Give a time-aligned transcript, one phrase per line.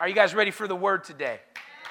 [0.00, 1.40] Are you guys ready for the word today?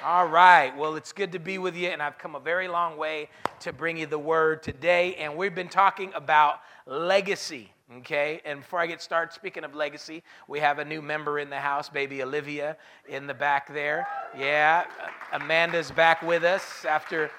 [0.02, 0.74] All right.
[0.78, 3.28] Well, it's good to be with you, and I've come a very long way
[3.60, 5.16] to bring you the word today.
[5.16, 7.70] And we've been talking about legacy.
[7.98, 11.50] Okay, and before I get started, speaking of legacy, we have a new member in
[11.50, 12.78] the house, baby Olivia,
[13.10, 14.08] in the back there.
[14.38, 14.86] Yeah,
[15.34, 17.30] Amanda's back with us after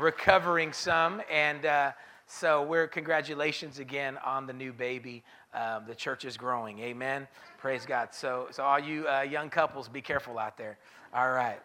[0.00, 1.92] recovering some, and uh,
[2.26, 5.22] so we're congratulations again on the new baby.
[5.54, 6.78] Um, the church is growing.
[6.80, 7.26] Amen.
[7.58, 8.10] Praise God.
[8.12, 10.78] So, so all you uh, young couples, be careful out there.
[11.14, 11.58] All right.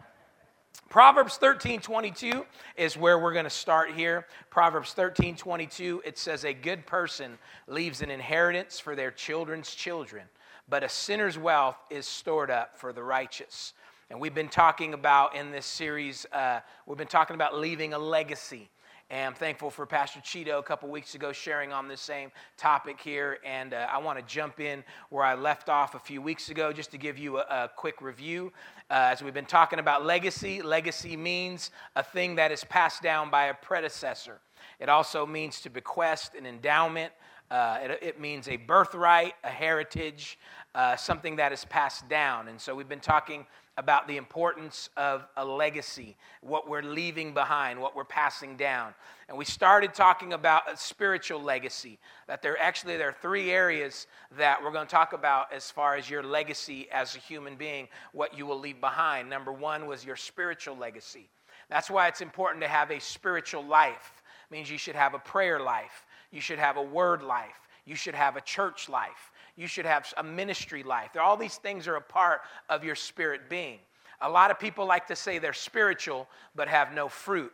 [0.89, 2.46] Proverbs 13 22
[2.77, 4.27] is where we're going to start here.
[4.50, 10.24] Proverbs 13 22, it says, A good person leaves an inheritance for their children's children,
[10.69, 13.74] but a sinner's wealth is stored up for the righteous.
[14.10, 18.00] And we've been talking about in this series, uh, we've been talking about leaving a
[18.00, 18.69] legacy.
[19.14, 23.00] And I'm thankful for Pastor Cheeto a couple weeks ago sharing on this same topic
[23.00, 23.38] here.
[23.46, 26.74] And uh, I want to jump in where I left off a few weeks ago
[26.74, 28.52] just to give you a, a quick review.
[28.89, 33.30] Uh, as we've been talking about legacy, legacy means a thing that is passed down
[33.30, 34.39] by a predecessor.
[34.80, 37.14] It also means to bequest an endowment.
[37.52, 40.39] Uh, it, it, means a birthright, a heritage,
[40.73, 42.48] uh, something that is passed down.
[42.48, 43.45] And so we've been talking
[43.77, 48.93] about the importance of a legacy, what we're leaving behind, what we're passing down.
[49.27, 54.05] And we started talking about a spiritual legacy, that there actually there are three areas
[54.38, 57.88] that we're going to talk about as far as your legacy as a human being,
[58.11, 59.27] what you will leave behind.
[59.30, 61.27] Number 1 was your spiritual legacy.
[61.69, 64.21] That's why it's important to have a spiritual life.
[64.49, 67.95] It means you should have a prayer life, you should have a word life, you
[67.95, 71.11] should have a church life you should have a ministry life.
[71.19, 73.79] All these things are a part of your spirit being.
[74.21, 77.51] A lot of people like to say they're spiritual but have no fruit.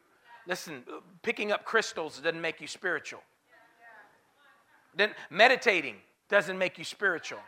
[0.48, 0.84] Listen,
[1.22, 3.22] picking up crystals doesn't make you spiritual.
[4.96, 5.96] Then meditating
[6.30, 7.40] doesn't make you spiritual.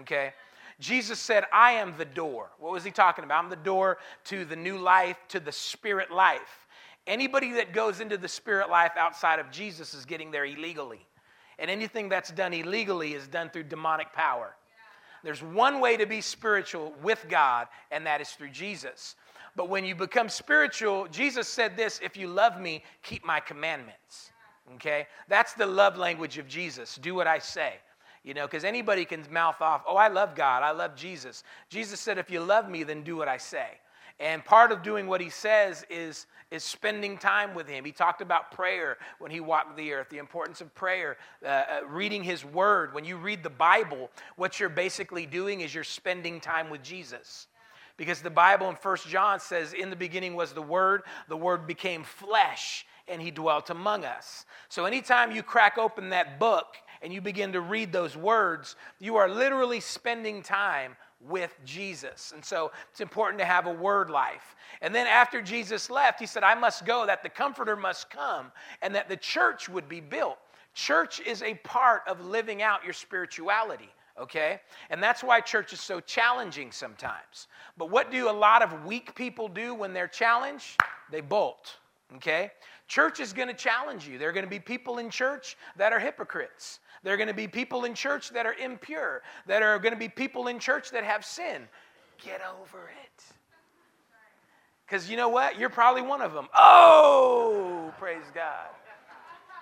[0.00, 0.32] Okay?
[0.80, 2.50] Jesus said, I am the door.
[2.58, 3.44] What was he talking about?
[3.44, 6.66] I'm the door to the new life, to the spirit life.
[7.06, 11.06] Anybody that goes into the spirit life outside of Jesus is getting there illegally.
[11.58, 14.54] And anything that's done illegally is done through demonic power.
[15.22, 19.16] There's one way to be spiritual with God, and that is through Jesus.
[19.56, 24.30] But when you become spiritual, Jesus said this if you love me, keep my commandments.
[24.74, 25.06] Okay?
[25.28, 26.96] That's the love language of Jesus.
[26.96, 27.74] Do what I say.
[28.24, 31.44] You know, because anybody can mouth off, oh, I love God, I love Jesus.
[31.68, 33.68] Jesus said, if you love me, then do what I say.
[34.20, 37.84] And part of doing what he says is, is spending time with him.
[37.84, 41.64] He talked about prayer when he walked the earth, the importance of prayer, uh, uh,
[41.88, 42.94] reading his word.
[42.94, 47.48] When you read the Bible, what you're basically doing is you're spending time with Jesus.
[47.96, 51.66] Because the Bible in First John says, In the beginning was the Word, the Word
[51.66, 54.46] became flesh, and he dwelt among us.
[54.68, 59.16] So anytime you crack open that book and you begin to read those words, you
[59.16, 60.96] are literally spending time
[61.28, 62.32] with Jesus.
[62.34, 64.56] And so it's important to have a word life.
[64.82, 68.52] And then after Jesus left, he said, I must go, that the Comforter must come,
[68.82, 70.38] and that the church would be built.
[70.74, 73.88] Church is a part of living out your spirituality,
[74.20, 74.60] okay?
[74.90, 77.46] And that's why church is so challenging sometimes.
[77.78, 80.80] But what do a lot of weak people do when they're challenged?
[81.10, 81.76] They bolt,
[82.16, 82.50] okay?
[82.88, 84.18] Church is to challenge you.
[84.18, 86.80] There are to be people in church that are hypocrites.
[87.04, 89.98] There are going to be people in church that are impure, that are going to
[89.98, 91.68] be people in church that have sin.
[92.24, 93.24] Get over it.
[94.86, 95.58] Because you know what?
[95.58, 96.48] You're probably one of them.
[96.54, 98.68] Oh, praise God.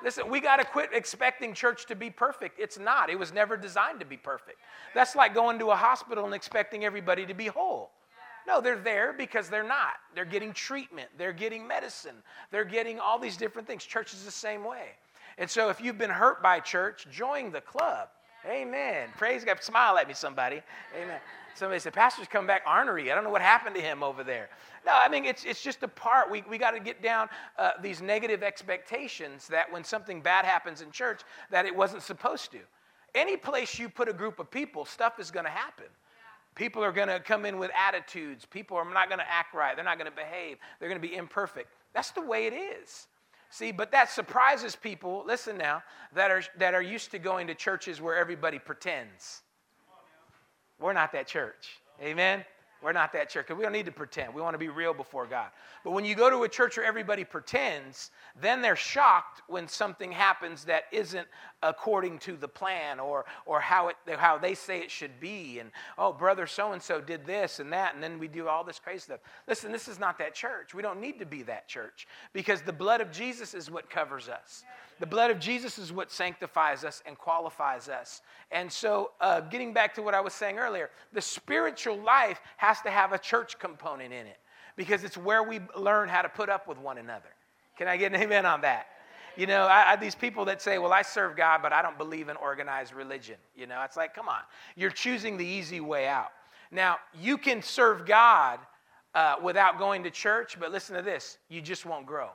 [0.05, 2.59] Listen, we got to quit expecting church to be perfect.
[2.59, 3.11] It's not.
[3.11, 4.59] It was never designed to be perfect.
[4.95, 7.91] That's like going to a hospital and expecting everybody to be whole.
[8.47, 9.95] No, they're there because they're not.
[10.15, 12.17] They're getting treatment, they're getting medicine,
[12.51, 13.85] they're getting all these different things.
[13.85, 14.89] Church is the same way.
[15.39, 18.09] And so if you've been hurt by church, join the club.
[18.49, 19.09] Amen.
[19.17, 19.63] Praise God.
[19.63, 20.61] Smile at me, somebody.
[21.01, 21.21] Amen.
[21.55, 23.13] Somebody said, Pastor's come back ornery.
[23.13, 24.49] I don't know what happened to him over there.
[24.87, 26.31] No, I mean, it's, it's just a part.
[26.31, 27.29] We, we got to get down
[27.59, 32.51] uh, these negative expectations that when something bad happens in church, that it wasn't supposed
[32.53, 32.59] to.
[33.15, 35.87] Any place you put a group of people, stuff is going to happen.
[36.55, 38.47] People are going to come in with attitudes.
[38.47, 39.77] People are not going to act right.
[39.77, 40.57] They're not going to behave.
[40.79, 41.69] They're going to be imperfect.
[41.95, 43.07] That's the way it is.
[43.53, 45.83] See, but that surprises people, listen now,
[46.15, 49.43] that are, that are used to going to churches where everybody pretends.
[50.81, 51.83] We're not that church.
[52.01, 52.47] Amen?
[52.83, 54.35] We're not that church because we don't need to pretend.
[54.35, 55.49] We want to be real before God.
[55.85, 60.11] But when you go to a church where everybody pretends, then they're shocked when something
[60.11, 61.29] happens that isn't
[61.63, 65.61] according to the plan or, or how, it, how they say it should be.
[65.61, 68.65] And, oh, brother so and so did this and that, and then we do all
[68.65, 69.21] this crazy stuff.
[69.47, 70.75] Listen, this is not that church.
[70.75, 74.29] We don't need to be that church because the blood of Jesus is what covers
[74.29, 74.65] us.
[75.01, 78.23] The blood of Jesus is what sanctifies us and qualifies us.
[78.51, 82.81] And so, uh, getting back to what I was saying earlier, the spiritual life has
[82.83, 84.39] to have a church component in it
[84.77, 87.31] because it's where we learn how to put up with one another.
[87.77, 88.87] Can I get an amen on that?
[89.37, 91.97] You know, I, I, these people that say, well, I serve God, but I don't
[91.97, 93.37] believe in organized religion.
[93.57, 94.41] You know, it's like, come on.
[94.77, 96.33] You're choosing the easy way out.
[96.71, 98.61] Now, you can serve God
[99.15, 102.31] uh, without going to church, but listen to this you just won't grow.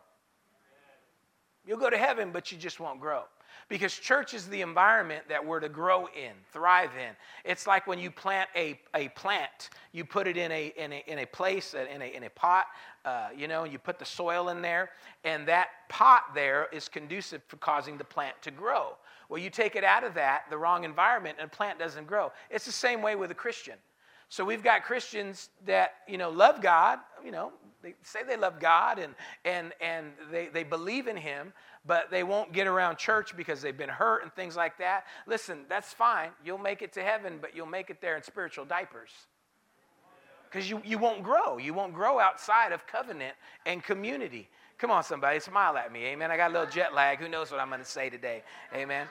[1.68, 3.24] You'll go to heaven, but you just won't grow.
[3.70, 7.14] Because church is the environment that we're to grow in, thrive in.
[7.44, 11.04] It's like when you plant a, a plant, you put it in a, in a,
[11.08, 12.68] in a place, uh, in a, in a pot,
[13.04, 14.92] uh, you know, you put the soil in there,
[15.26, 18.96] and that pot there is conducive for causing the plant to grow.
[19.28, 22.32] Well, you take it out of that, the wrong environment, and the plant doesn't grow.
[22.50, 23.76] It's the same way with a Christian.
[24.30, 27.52] So we've got Christians that, you know, love God, you know,
[27.82, 29.16] they say they love God and,
[29.46, 31.54] and, and they, they believe in Him,
[31.86, 35.06] but they won't get around church because they've been hurt and things like that.
[35.28, 36.30] Listen, that's fine.
[36.44, 39.12] You'll make it to heaven, but you'll make it there in spiritual diapers.
[40.50, 41.58] Because you, you won't grow.
[41.58, 43.36] You won't grow outside of covenant
[43.66, 44.50] and community.
[44.78, 46.06] Come on, somebody, smile at me.
[46.06, 46.32] Amen.
[46.32, 47.20] I got a little jet lag.
[47.20, 48.44] Who knows what I'm going to say today?
[48.74, 49.08] Amen.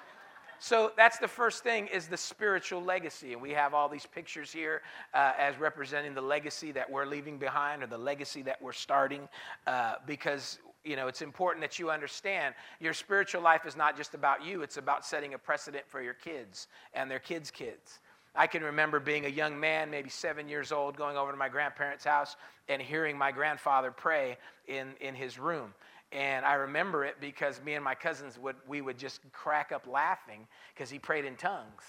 [0.59, 3.33] So that's the first thing is the spiritual legacy.
[3.33, 4.83] And we have all these pictures here
[5.15, 9.29] uh, as representing the legacy that we're leaving behind or the legacy that we're starting
[9.67, 14.15] uh, because you know it's important that you understand your spiritual life is not just
[14.15, 14.63] about you.
[14.63, 18.01] It's about setting a precedent for your kids and their kids kids.
[18.35, 21.49] I can remember being a young man maybe seven years old going over to my
[21.49, 22.37] grandparents house
[22.69, 24.37] and hearing my grandfather pray
[24.69, 25.73] in, in his room
[26.13, 29.87] and I remember it because me and my cousins would we would just crack up
[29.87, 31.83] laughing because he prayed in tongues.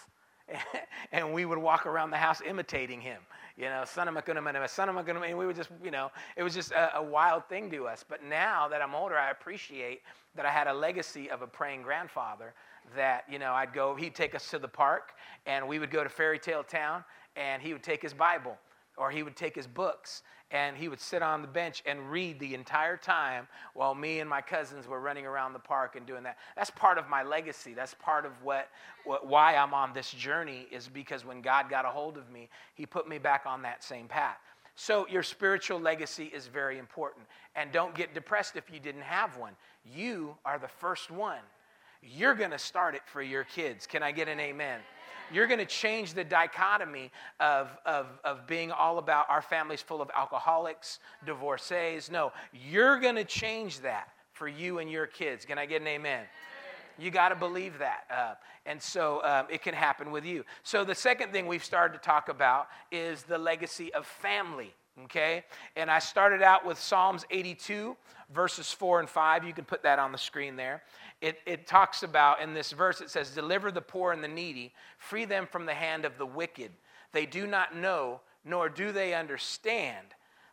[1.12, 3.22] and we would walk around the house imitating him.
[3.58, 6.44] You know, son of a son of a and we would just, you know, it
[6.44, 8.06] was just a, a wild thing to us.
[8.08, 10.02] But now that I'm older, I appreciate
[10.36, 12.54] that I had a legacy of a praying grandfather
[12.96, 15.14] that, you know, I'd go, he'd take us to the park
[15.46, 17.04] and we would go to Fairy Tale Town
[17.36, 18.58] and he would take his Bible
[18.98, 22.40] or he would take his books and he would sit on the bench and read
[22.40, 26.24] the entire time while me and my cousins were running around the park and doing
[26.24, 26.38] that.
[26.56, 27.74] That's part of my legacy.
[27.74, 28.70] That's part of what,
[29.04, 32.50] what why I'm on this journey is because when God got a hold of me,
[32.76, 34.38] he put me back on that same path.
[34.76, 37.26] So your spiritual legacy is very important.
[37.56, 39.54] And don't get depressed if you didn't have one.
[39.94, 41.40] You are the first one.
[42.04, 43.88] You're going to start it for your kids.
[43.88, 44.80] Can I get an amen?
[45.32, 50.02] You're going to change the dichotomy of, of, of being all about our families full
[50.02, 52.10] of alcoholics, divorcees.
[52.10, 55.46] No, you're going to change that for you and your kids.
[55.46, 56.26] Can I get an amen?
[56.98, 58.06] You got to believe that.
[58.10, 58.34] Uh,
[58.66, 60.44] and so um, it can happen with you.
[60.64, 64.74] So the second thing we've started to talk about is the legacy of family.
[65.06, 65.44] Okay?
[65.76, 67.96] And I started out with Psalms 82,
[68.34, 69.44] verses 4 and 5.
[69.44, 70.82] You can put that on the screen there
[71.22, 74.74] it, it talks about in this verse, it says, Deliver the poor and the needy,
[74.98, 76.72] free them from the hand of the wicked.
[77.12, 80.08] They do not know, nor do they understand.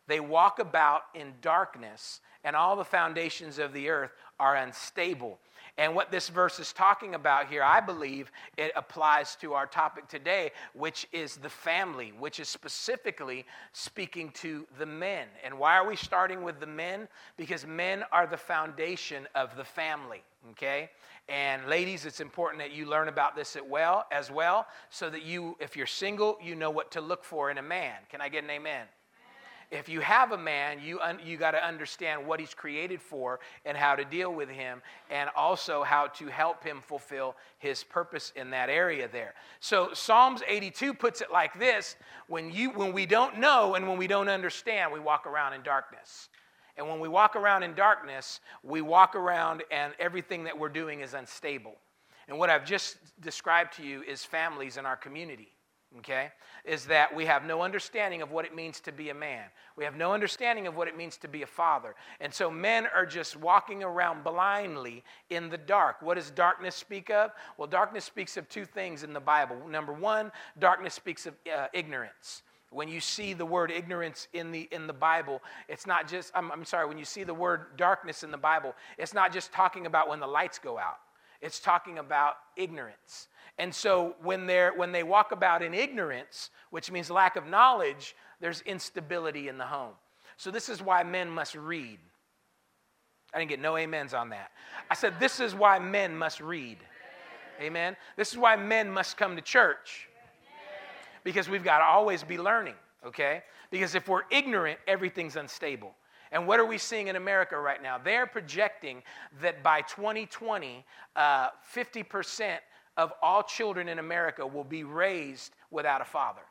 [0.07, 5.39] They walk about in darkness, and all the foundations of the earth are unstable.
[5.77, 10.07] And what this verse is talking about here, I believe it applies to our topic
[10.07, 15.27] today, which is the family, which is specifically speaking to the men.
[15.43, 17.07] And why are we starting with the men?
[17.35, 20.89] Because men are the foundation of the family okay
[21.27, 25.23] and ladies it's important that you learn about this as well as well so that
[25.23, 28.29] you if you're single you know what to look for in a man can i
[28.29, 28.85] get an amen
[29.71, 33.39] if you have a man, you, un, you got to understand what he's created for
[33.65, 38.31] and how to deal with him, and also how to help him fulfill his purpose
[38.35, 39.33] in that area there.
[39.59, 41.95] So Psalms 82 puts it like this
[42.27, 45.61] when, you, when we don't know and when we don't understand, we walk around in
[45.61, 46.29] darkness.
[46.77, 50.99] And when we walk around in darkness, we walk around and everything that we're doing
[50.99, 51.75] is unstable.
[52.27, 55.49] And what I've just described to you is families in our community,
[55.99, 56.29] okay?
[56.63, 59.45] Is that we have no understanding of what it means to be a man.
[59.77, 61.95] We have no understanding of what it means to be a father.
[62.19, 66.01] And so men are just walking around blindly in the dark.
[66.01, 67.31] What does darkness speak of?
[67.57, 69.57] Well, darkness speaks of two things in the Bible.
[69.69, 72.41] Number one, darkness speaks of uh, ignorance.
[72.71, 76.51] When you see the word ignorance in the, in the Bible, it's not just, I'm,
[76.51, 79.85] I'm sorry, when you see the word darkness in the Bible, it's not just talking
[79.85, 80.97] about when the lights go out,
[81.41, 83.27] it's talking about ignorance.
[83.57, 88.15] And so when, they're, when they walk about in ignorance, which means lack of knowledge,
[88.41, 89.93] there's instability in the home.
[90.37, 91.99] So this is why men must read.
[93.33, 94.51] I didn't get no amens on that.
[94.89, 96.77] I said, this is why men must read.
[97.61, 97.95] Amen.
[98.17, 100.09] This is why men must come to church
[101.23, 102.75] because we've got to always be learning,
[103.05, 103.43] okay?
[103.71, 105.95] Because if we're ignorant, everything's unstable.
[106.31, 107.97] And what are we seeing in America right now?
[107.97, 109.03] They're projecting
[109.41, 112.57] that by 2020, uh, 50%
[112.97, 116.41] of all children in America will be raised without a father.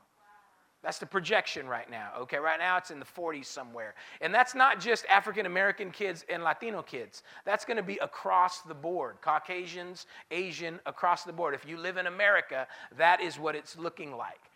[0.84, 2.10] That's the projection right now.
[2.20, 3.94] Okay, right now it's in the 40s somewhere.
[4.20, 7.22] And that's not just African American kids and Latino kids.
[7.46, 11.54] That's going to be across the board Caucasians, Asian, across the board.
[11.54, 12.66] If you live in America,
[12.98, 14.50] that is what it's looking like.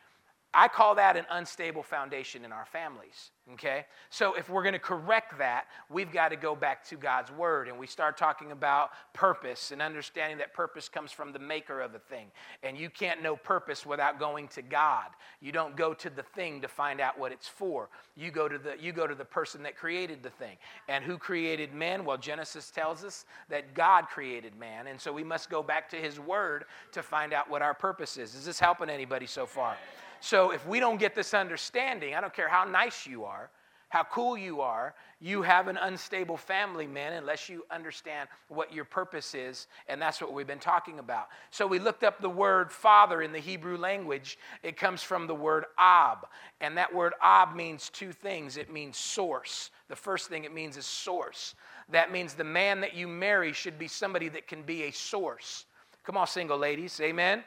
[0.54, 3.32] I call that an unstable foundation in our families.
[3.52, 3.84] Okay?
[4.08, 7.68] So if we're going to correct that, we've got to go back to God's word
[7.68, 11.94] and we start talking about purpose and understanding that purpose comes from the maker of
[11.94, 12.26] a thing.
[12.62, 15.06] And you can't know purpose without going to God.
[15.40, 17.90] You don't go to the thing to find out what it's for.
[18.16, 20.56] You go to the you go to the person that created the thing.
[20.88, 22.04] And who created man?
[22.04, 24.86] Well, Genesis tells us that God created man.
[24.86, 28.16] And so we must go back to his word to find out what our purpose
[28.16, 28.34] is.
[28.34, 29.76] Is this helping anybody so far?
[30.20, 33.50] So if we don't get this understanding, I don't care how nice you are,
[33.88, 38.84] how cool you are, you have an unstable family, man, unless you understand what your
[38.84, 39.66] purpose is.
[39.88, 41.28] And that's what we've been talking about.
[41.50, 44.38] So we looked up the word father in the Hebrew language.
[44.62, 46.26] It comes from the word ab.
[46.60, 49.70] And that word ab means two things it means source.
[49.88, 51.54] The first thing it means is source.
[51.88, 55.64] That means the man that you marry should be somebody that can be a source.
[56.04, 57.42] Come on, single ladies, amen?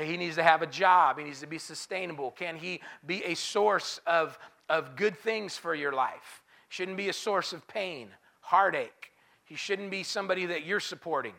[0.00, 1.18] He needs to have a job.
[1.18, 2.30] He needs to be sustainable.
[2.32, 4.38] Can he be a source of,
[4.68, 6.42] of good things for your life?
[6.68, 8.08] Shouldn't be a source of pain,
[8.40, 9.12] heartache.
[9.44, 11.32] He shouldn't be somebody that you're supporting.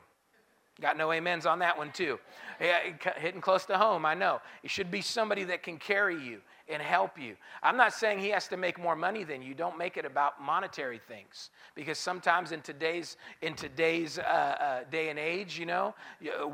[0.82, 2.20] Got no amens on that one, too.
[2.60, 2.80] Yeah,
[3.18, 4.42] hitting close to home, I know.
[4.64, 7.36] It should be somebody that can carry you and help you.
[7.64, 9.54] I'm not saying he has to make more money than you.
[9.54, 15.10] Don't make it about monetary things because sometimes in today's in today's uh, uh, day
[15.10, 15.96] and age, you know,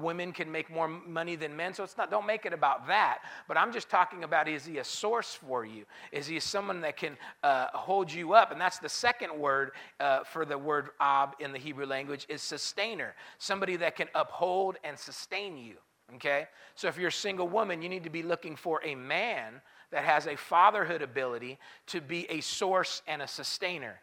[0.01, 1.74] women can make more money than men.
[1.74, 2.10] So it's not.
[2.10, 3.19] Don't make it about that.
[3.48, 5.86] But I'm just talking about is he a source for you?
[6.12, 8.51] Is he someone that can uh, hold you up?
[8.51, 12.41] And that's the second word uh, for the word ab in the Hebrew language is
[12.41, 13.15] sustainer.
[13.38, 15.75] Somebody that can uphold and sustain you.
[16.15, 16.48] Okay?
[16.75, 19.62] So if you're a single woman, you need to be looking for a man
[19.92, 24.00] that has a fatherhood ability to be a source and a sustainer.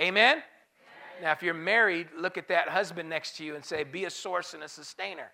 [0.00, 0.42] Amen?
[1.20, 4.10] Now, if you're married, look at that husband next to you and say, Be a
[4.10, 5.30] source and a sustainer.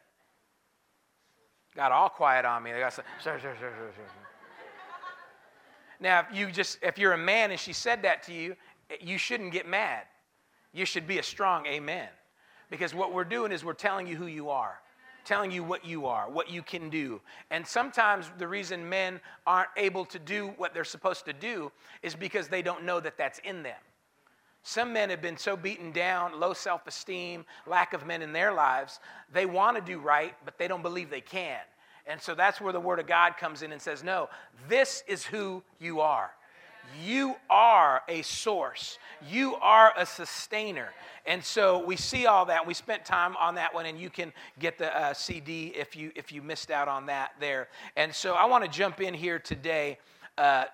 [1.74, 2.72] Got all quiet on me.
[2.72, 4.04] They got some, sure, sure, sure, sure, sure.
[6.00, 8.56] Now, if you just if you're a man and she said that to you,
[9.00, 10.04] you shouldn't get mad.
[10.72, 12.08] You should be a strong amen.
[12.70, 14.78] Because what we're doing is we're telling you who you are
[15.28, 17.20] telling you what you are, what you can do.
[17.50, 21.70] And sometimes the reason men aren't able to do what they're supposed to do
[22.02, 23.76] is because they don't know that that's in them.
[24.62, 28.52] Some men have been so beaten down, low self esteem, lack of men in their
[28.52, 29.00] lives,
[29.32, 31.60] they want to do right, but they don't believe they can.
[32.06, 34.28] And so that's where the Word of God comes in and says, No,
[34.66, 36.30] this is who you are.
[37.04, 40.90] You are a source, you are a sustainer.
[41.26, 42.66] And so we see all that.
[42.66, 46.10] We spent time on that one, and you can get the uh, CD if you,
[46.16, 47.68] if you missed out on that there.
[47.96, 49.98] And so I want to jump in here today.
[50.38, 50.64] Uh,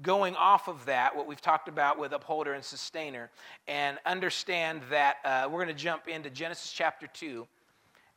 [0.00, 3.30] going off of that, what we've talked about with upholder and sustainer,
[3.68, 7.46] and understand that uh, we're going to jump into Genesis chapter 2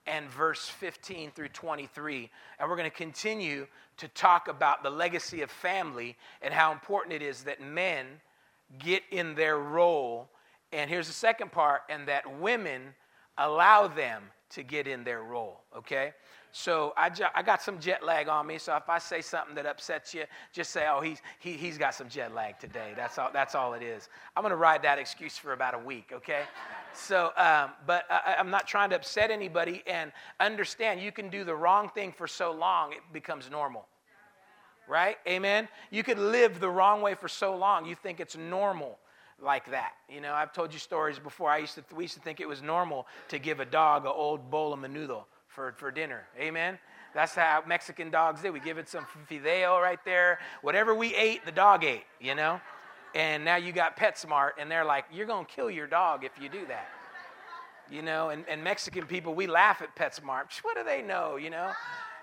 [0.08, 2.30] and verse 15 through 23.
[2.60, 7.14] And we're going to continue to talk about the legacy of family and how important
[7.14, 8.06] it is that men
[8.80, 10.30] get in their role.
[10.72, 12.94] And here's the second part, and that women
[13.38, 16.14] allow them to get in their role, okay?
[16.58, 18.60] So I, I got some jet lag on me.
[18.60, 21.94] So if I say something that upsets you, just say, oh, he's, he, he's got
[21.94, 22.94] some jet lag today.
[22.96, 24.08] That's all, that's all it is.
[24.38, 26.44] I'm going to ride that excuse for about a week, okay?
[26.94, 29.84] So, um, but I, I'm not trying to upset anybody.
[29.86, 33.86] And understand, you can do the wrong thing for so long, it becomes normal.
[34.88, 35.18] Right?
[35.28, 35.68] Amen?
[35.92, 38.98] You could live the wrong way for so long, you think it's normal
[39.42, 39.92] like that.
[40.08, 41.50] You know, I've told you stories before.
[41.50, 44.14] I used to, we used to think it was normal to give a dog an
[44.16, 46.24] old bowl of menudo for, for dinner.
[46.40, 46.78] Amen?
[47.14, 48.52] That's how Mexican dogs do.
[48.52, 50.40] We give it some fideo right there.
[50.62, 52.60] Whatever we ate, the dog ate, you know?
[53.16, 56.34] And now you got PetSmart, and they're like, you're going to kill your dog if
[56.42, 56.90] you do that.
[57.90, 60.48] You know, and, and Mexican people, we laugh at PetSmart.
[60.64, 61.72] What do they know, you know?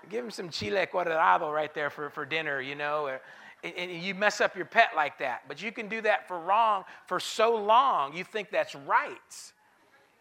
[0.09, 3.17] Give them some chile colorado right there for, for dinner, you know?
[3.63, 5.43] And, and you mess up your pet like that.
[5.47, 9.51] But you can do that for wrong for so long, you think that's right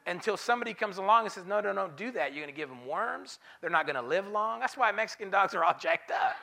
[0.06, 2.32] until somebody comes along and says, No, no, don't do that.
[2.32, 3.38] You're going to give them worms.
[3.60, 4.60] They're not going to live long.
[4.60, 6.36] That's why Mexican dogs are all jacked up.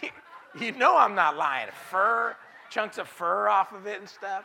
[0.60, 1.68] you know I'm not lying.
[1.90, 2.36] Fur,
[2.70, 4.44] chunks of fur off of it and stuff.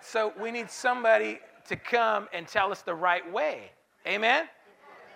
[0.00, 1.38] So we need somebody
[1.68, 3.70] to come and tell us the right way.
[4.06, 4.48] Amen?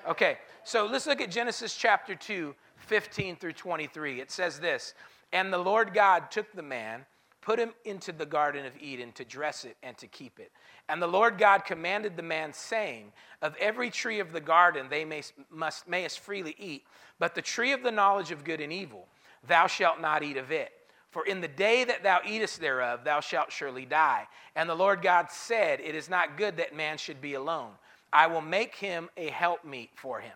[0.09, 4.21] Okay, so let's look at Genesis chapter 2, 15 through 23.
[4.21, 4.95] It says this
[5.33, 7.05] And the Lord God took the man
[7.47, 10.51] put him into the Garden of Eden to dress it and to keep it.
[10.89, 15.05] And the Lord God commanded the man, saying, Of every tree of the garden they
[15.05, 16.83] may, must, mayest freely eat,
[17.21, 19.07] but the tree of the knowledge of good and evil,
[19.47, 20.73] thou shalt not eat of it.
[21.11, 24.27] For in the day that thou eatest thereof, thou shalt surely die.
[24.57, 27.71] And the Lord God said, It is not good that man should be alone.
[28.13, 30.35] I will make him a helpmeet for him.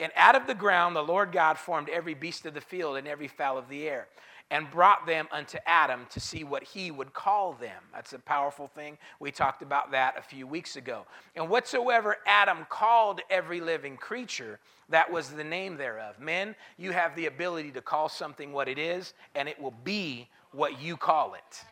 [0.00, 3.06] And out of the ground the Lord God formed every beast of the field and
[3.06, 4.08] every fowl of the air
[4.50, 7.82] and brought them unto Adam to see what he would call them.
[7.92, 8.96] That's a powerful thing.
[9.18, 11.04] We talked about that a few weeks ago.
[11.34, 16.20] And whatsoever Adam called every living creature, that was the name thereof.
[16.20, 20.28] Men, you have the ability to call something what it is, and it will be
[20.52, 21.64] what you call it.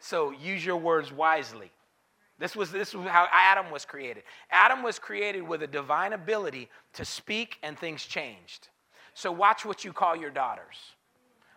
[0.00, 1.70] So use your words wisely.
[2.38, 4.22] This was, this was how Adam was created.
[4.50, 8.68] Adam was created with a divine ability to speak, and things changed.
[9.12, 10.76] So watch what you call your daughters.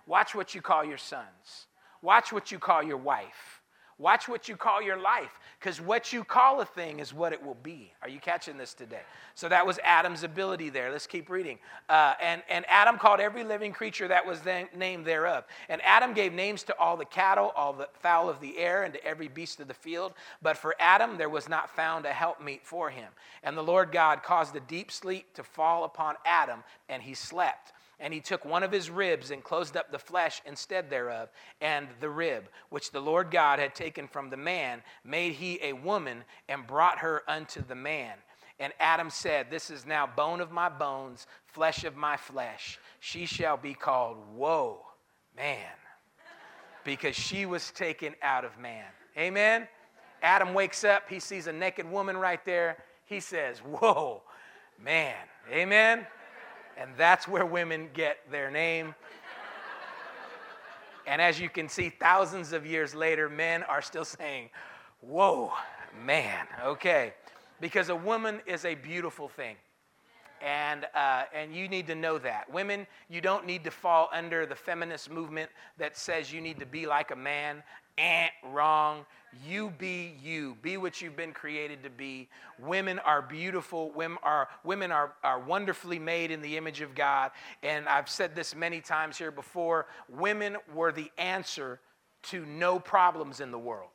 [0.07, 1.67] Watch what you call your sons.
[2.01, 3.61] Watch what you call your wife.
[3.99, 7.41] Watch what you call your life, because what you call a thing is what it
[7.41, 7.93] will be.
[8.01, 9.01] Are you catching this today?
[9.35, 10.91] So that was Adam's ability there.
[10.91, 11.59] Let's keep reading.
[11.87, 15.45] Uh, and, and Adam called every living creature that was then named thereof.
[15.69, 18.93] And Adam gave names to all the cattle, all the fowl of the air, and
[18.95, 20.13] to every beast of the field.
[20.41, 23.11] But for Adam there was not found a helpmeet for him.
[23.43, 27.72] And the Lord God caused a deep sleep to fall upon Adam, and he slept.
[27.99, 31.29] And he took one of his ribs and closed up the flesh instead thereof.
[31.61, 35.73] And the rib, which the Lord God had taken from the man, made he a
[35.73, 38.15] woman and brought her unto the man.
[38.59, 42.79] And Adam said, This is now bone of my bones, flesh of my flesh.
[42.99, 44.79] She shall be called Woe,
[45.35, 45.57] man,
[46.83, 48.85] because she was taken out of man.
[49.17, 49.67] Amen?
[50.21, 52.77] Adam wakes up, he sees a naked woman right there.
[53.05, 54.21] He says, Whoa,
[54.81, 55.15] man.
[55.51, 56.07] Amen?
[56.79, 58.95] And that's where women get their name.
[61.05, 64.49] And as you can see, thousands of years later, men are still saying,
[65.01, 65.51] Whoa,
[66.05, 67.13] man, okay.
[67.59, 69.57] Because a woman is a beautiful thing.
[70.41, 72.51] And, uh, and you need to know that.
[72.51, 76.65] Women, you don't need to fall under the feminist movement that says you need to
[76.65, 77.63] be like a man.
[77.97, 79.05] Eh, wrong.
[79.47, 80.57] You be you.
[80.61, 82.27] Be what you've been created to be.
[82.59, 83.91] Women are beautiful.
[83.91, 87.31] Women are, women are, are wonderfully made in the image of God.
[87.61, 91.79] And I've said this many times here before women were the answer
[92.23, 93.89] to no problems in the world.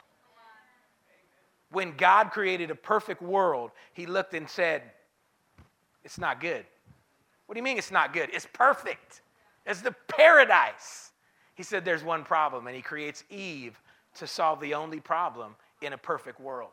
[1.70, 4.82] When God created a perfect world, He looked and said,
[6.04, 6.64] It's not good.
[7.46, 8.30] What do you mean it's not good?
[8.32, 9.22] It's perfect.
[9.66, 11.12] It's the paradise.
[11.54, 12.66] He said, There's one problem.
[12.66, 13.78] And He creates Eve
[14.18, 16.70] to solve the only problem in a perfect world.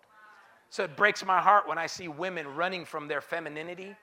[0.70, 3.96] So it breaks my heart when I see women running from their femininity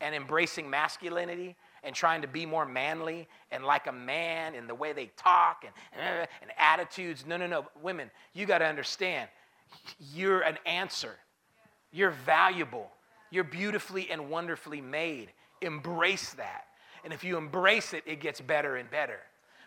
[0.00, 4.74] and embracing masculinity and trying to be more manly and like a man in the
[4.74, 7.24] way they talk and, uh, and attitudes.
[7.26, 7.66] No, no, no.
[7.82, 9.28] Women, you got to understand
[10.12, 11.16] you're an answer.
[11.92, 12.90] You're valuable.
[13.30, 15.30] You're beautifully and wonderfully made.
[15.60, 16.64] Embrace that.
[17.04, 19.18] And if you embrace it, it gets better and better.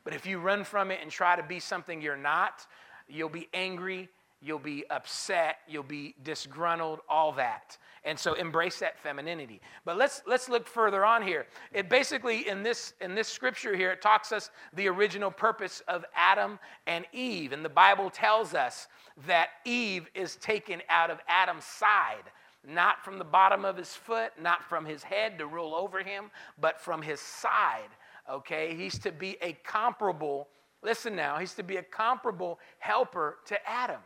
[0.04, 2.68] But if you run from it and try to be something you're not,
[3.08, 4.10] You'll be angry,
[4.42, 7.78] you'll be upset, you'll be disgruntled, all that.
[8.06, 9.62] And so embrace that femininity.
[9.86, 11.46] But let's let's look further on here.
[11.72, 16.04] It basically in this in this scripture here it talks us the original purpose of
[16.14, 17.54] Adam and Eve.
[17.54, 18.88] And the Bible tells us
[19.26, 22.32] that Eve is taken out of Adam's side
[22.66, 26.32] not from the bottom of his foot, not from his head to rule over him,
[26.60, 27.90] but from his side.
[28.30, 28.76] Okay?
[28.76, 30.48] He's to be a comparable
[30.84, 34.02] Listen now, he's to be a comparable helper to Adam.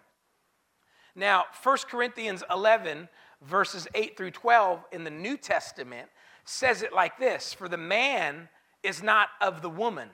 [1.15, 3.09] Now, 1 Corinthians 11,
[3.41, 6.09] verses 8 through 12 in the New Testament
[6.45, 8.49] says it like this For the man
[8.83, 10.09] is not of the woman,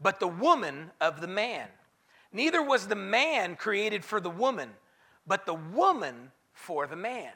[0.00, 1.68] but the woman of the man.
[2.32, 4.70] Neither was the man created for the woman,
[5.26, 7.32] but the woman for the man.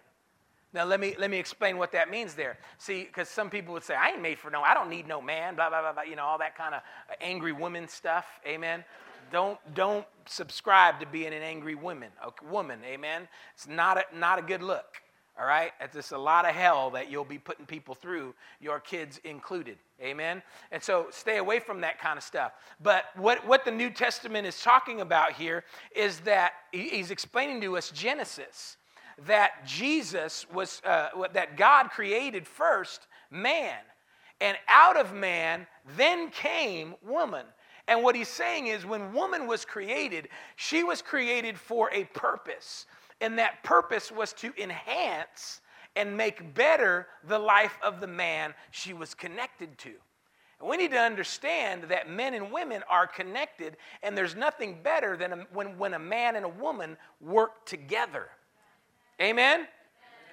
[0.75, 2.57] Now, let me, let me explain what that means there.
[2.79, 5.21] See, because some people would say, I ain't made for no, I don't need no
[5.21, 6.81] man, blah, blah, blah, blah, you know, all that kind of
[7.21, 8.27] angry woman stuff.
[8.47, 8.83] Amen.
[9.31, 12.81] Don't, don't subscribe to being an angry woman, a woman.
[12.87, 13.29] Amen.
[13.55, 15.03] It's not a, not a good look.
[15.39, 15.73] All right?
[15.81, 19.79] It's just a lot of hell that you'll be putting people through, your kids included.
[20.03, 20.43] Amen?
[20.71, 22.53] And so stay away from that kind of stuff.
[22.83, 27.77] But what, what the New Testament is talking about here is that he's explaining to
[27.77, 28.77] us Genesis
[29.27, 33.79] that Jesus was, uh, that God created first man.
[34.41, 37.47] And out of man then came woman.
[37.89, 42.87] And what he's saying is when woman was created, she was created for a purpose.
[43.21, 45.61] And that purpose was to enhance
[45.95, 49.93] and make better the life of the man she was connected to.
[50.65, 55.45] We need to understand that men and women are connected, and there's nothing better than
[55.53, 58.29] when, when a man and a woman work together.
[59.21, 59.67] Amen?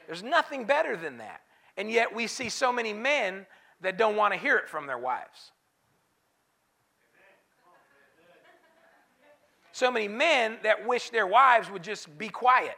[0.07, 1.41] There's nothing better than that.
[1.77, 3.45] And yet we see so many men
[3.81, 5.51] that don't want to hear it from their wives.
[9.71, 12.75] So many men that wish their wives would just be quiet.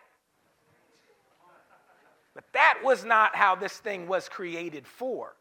[2.35, 5.35] But that was not how this thing was created for.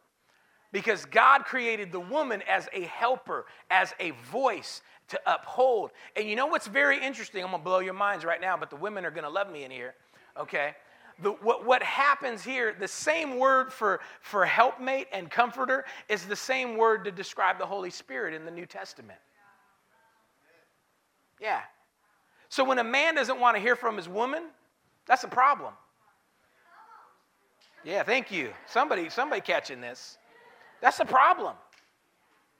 [0.72, 5.90] Because God created the woman as a helper, as a voice to uphold.
[6.16, 7.42] And you know what's very interesting?
[7.42, 9.50] I'm going to blow your minds right now, but the women are going to love
[9.50, 9.94] me in here,
[10.38, 10.74] okay?
[11.22, 16.36] The, what, what happens here, the same word for, for helpmate and comforter is the
[16.36, 19.18] same word to describe the Holy Spirit in the New Testament.
[21.40, 21.60] Yeah.
[22.48, 24.44] So when a man doesn't want to hear from his woman,
[25.06, 25.74] that's a problem.
[27.84, 28.50] Yeah, thank you.
[28.66, 30.18] Somebody, somebody catching this.
[30.80, 31.54] That's a problem.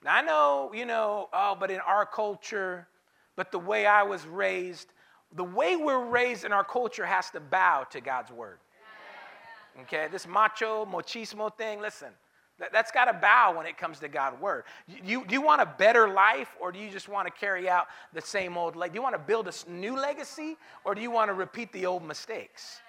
[0.03, 2.87] Now, I know, you know, oh, but in our culture,
[3.35, 4.93] but the way I was raised,
[5.35, 8.59] the way we're raised in our culture has to bow to God's word.
[9.81, 12.09] Okay, this macho, machismo thing, listen,
[12.59, 14.65] that, has got to bow when it comes to God's word.
[14.87, 17.87] You, do you want a better life or do you just want to carry out
[18.13, 21.29] the same old, do you want to build a new legacy or do you want
[21.29, 22.81] to repeat the old mistakes?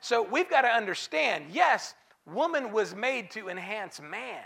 [0.00, 1.94] So we've got to understand yes,
[2.26, 4.44] woman was made to enhance man,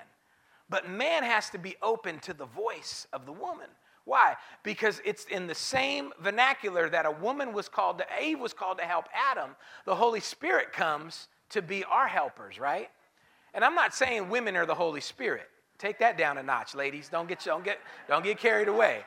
[0.69, 3.69] but man has to be open to the voice of the woman.
[4.05, 4.35] Why?
[4.63, 8.79] Because it's in the same vernacular that a woman was called to, Eve was called
[8.79, 9.51] to help Adam.
[9.85, 12.91] The Holy Spirit comes to be our helpers, right?
[13.55, 15.49] And I'm not saying women are the Holy Spirit.
[15.79, 17.09] Take that down a notch, ladies.
[17.09, 19.05] Don't get, don't get, don't get carried away,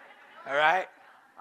[0.47, 0.87] all right?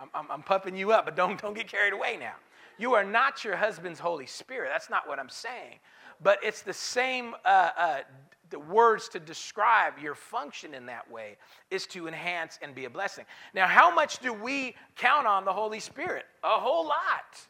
[0.01, 2.35] I'm, I'm, I'm pumping you up, but don't, don't get carried away now.
[2.79, 4.71] You are not your husband's Holy Spirit.
[4.73, 5.79] That's not what I'm saying.
[6.23, 7.99] But it's the same uh, uh,
[8.55, 11.37] the words to describe your function in that way
[11.73, 13.25] is to enhance and be a blessing.
[13.53, 16.25] Now, how much do we count on the Holy Spirit?
[16.45, 17.49] A whole lot.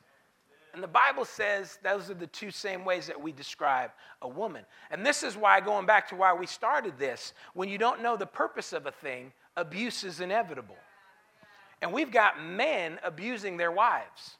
[0.72, 3.90] And the Bible says those are the two same ways that we describe
[4.22, 4.64] a woman.
[4.90, 8.16] And this is why, going back to why we started this, when you don't know
[8.16, 10.78] the purpose of a thing, abuse is inevitable.
[11.82, 14.38] And we've got men abusing their wives.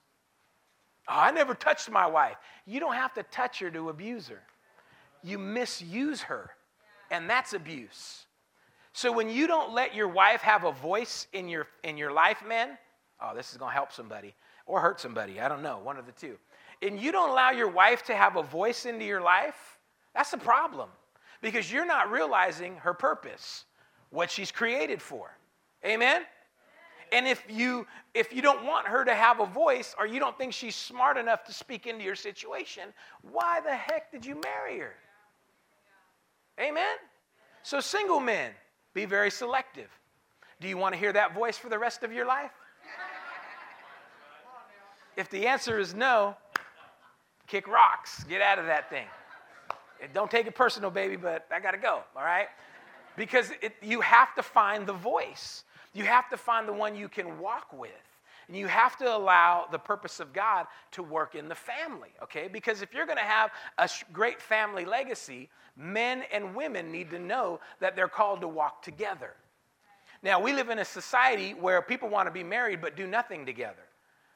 [1.08, 2.36] Oh, I never touched my wife.
[2.64, 4.40] You don't have to touch her to abuse her.
[5.24, 6.50] You misuse her,
[7.10, 8.26] and that's abuse.
[8.92, 12.44] So when you don't let your wife have a voice in your in your life,
[12.46, 12.78] man,
[13.20, 14.34] oh, this is to help somebody
[14.66, 15.40] or hurt somebody.
[15.40, 16.36] I don't know, one of the two.
[16.82, 19.78] And you don't allow your wife to have a voice into your life,
[20.14, 20.90] that's a problem
[21.40, 23.64] because you're not realizing her purpose,
[24.10, 25.36] what she's created for.
[25.84, 26.22] Amen?
[27.12, 30.36] And if you if you don't want her to have a voice or you don't
[30.38, 32.84] think she's smart enough to speak into your situation,
[33.22, 34.94] why the heck did you marry her?
[36.60, 36.96] Amen.
[37.62, 38.52] So single men,
[38.92, 39.88] be very selective.
[40.60, 42.52] Do you want to hear that voice for the rest of your life?
[45.16, 46.36] If the answer is no,
[47.46, 48.24] kick rocks.
[48.24, 49.06] Get out of that thing.
[50.02, 52.48] And don't take it personal, baby, but I got to go, all right?
[53.16, 55.64] Because it, you have to find the voice.
[55.92, 57.90] You have to find the one you can walk with.
[58.48, 62.48] And you have to allow the purpose of God to work in the family, okay?
[62.48, 67.60] Because if you're to have a great family legacy, men and women need to know
[67.80, 69.34] that they're called to walk together.
[70.22, 73.44] Now, we live in a society where people want to be married but do nothing
[73.44, 73.82] together.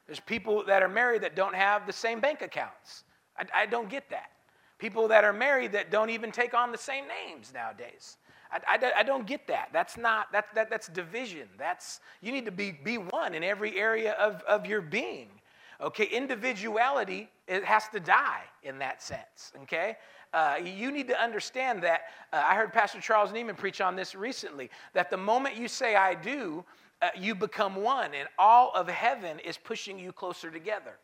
[0.06, 3.04] There's people that are married that don't have the same bank accounts.
[3.36, 4.30] I, I don't get that.
[4.78, 8.16] People that are married that don't even take on the same names nowadays.
[8.50, 9.68] I, I, I, don't get that.
[9.72, 11.48] That's not, that, that, that's division.
[11.58, 15.28] That's, you need to be, be one in every area of, of your being.
[15.80, 19.52] Okay, individuality, it has to die in that sense.
[19.62, 19.96] Okay?
[20.32, 22.02] Uh, you need to understand that.
[22.32, 25.94] Uh, I heard Pastor Charles Nieman preach on this recently that the moment you say,
[25.94, 26.64] I do,
[27.00, 30.94] uh, you become one, and all of heaven is pushing you closer together.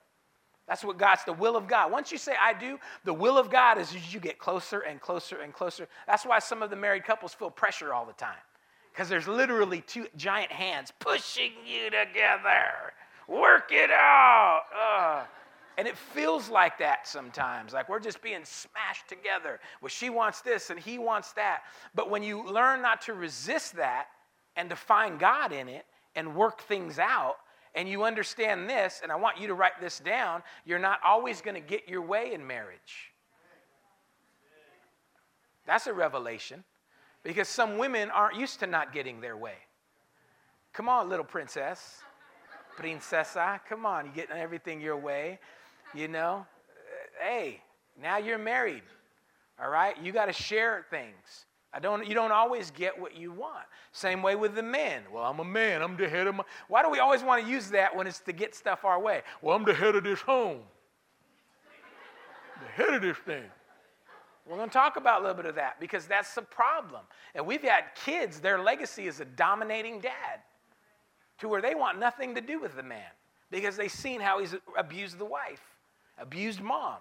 [0.66, 1.92] That's what God's the will of God.
[1.92, 5.40] Once you say, I do, the will of God is you get closer and closer
[5.40, 5.88] and closer.
[6.07, 8.37] That's why some of the married couples feel pressure all the time.
[8.92, 12.92] Because there's literally two giant hands pushing you together.
[13.29, 14.62] Work it out.
[14.74, 15.24] Uh.
[15.77, 19.59] And it feels like that sometimes, like we're just being smashed together.
[19.83, 21.62] Well, she wants this and he wants that.
[21.94, 24.07] But when you learn not to resist that
[24.57, 27.37] and to find God in it and work things out,
[27.75, 31.41] and you understand this, and I want you to write this down, you're not always
[31.41, 33.13] going to get your way in marriage.
[35.67, 36.63] That's a revelation
[37.23, 39.57] because some women aren't used to not getting their way.
[40.73, 42.03] Come on, little princess,
[42.77, 45.39] princesa, come on, you getting everything your way,
[45.95, 46.47] you know?
[47.21, 47.61] Hey,
[48.01, 48.83] now you're married,
[49.63, 49.97] all right?
[50.03, 51.47] You got to share things.
[51.75, 53.65] I don't, you don't always get what you want.
[53.91, 55.03] Same way with the men.
[55.13, 55.83] Well, I'm a man.
[55.83, 56.45] I'm the head of my.
[56.69, 59.23] Why do we always want to use that when it's to get stuff our way?
[59.43, 60.61] Well, I'm the head of this home.
[62.61, 63.43] the head of this thing.
[64.47, 67.01] We're going to talk about a little bit of that because that's the problem.
[67.35, 70.41] And we've had kids, their legacy is a dominating dad
[71.39, 73.11] to where they want nothing to do with the man
[73.51, 75.63] because they've seen how he's abused the wife,
[76.19, 76.99] abused mom.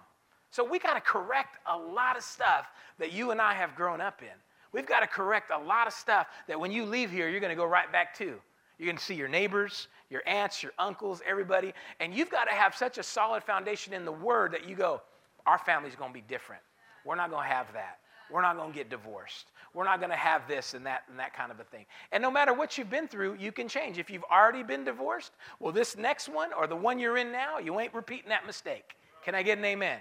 [0.50, 2.66] So we got to correct a lot of stuff
[2.98, 4.28] that you and I have grown up in.
[4.74, 7.52] We've got to correct a lot of stuff that when you leave here, you're going
[7.52, 8.34] to go right back to.
[8.76, 11.72] You're going to see your neighbors, your aunts, your uncles, everybody.
[12.00, 15.00] And you've got to have such a solid foundation in the word that you go,
[15.46, 16.60] our family's going to be different.
[17.04, 17.98] We're not going to have that.
[18.32, 19.52] We're not going to get divorced.
[19.74, 21.86] We're not going to have this and that and that kind of a thing.
[22.10, 23.98] And no matter what you've been through, you can change.
[23.98, 27.58] If you've already been divorced, well, this next one or the one you're in now,
[27.58, 28.96] you ain't repeating that mistake.
[29.24, 30.00] Can I get an amen?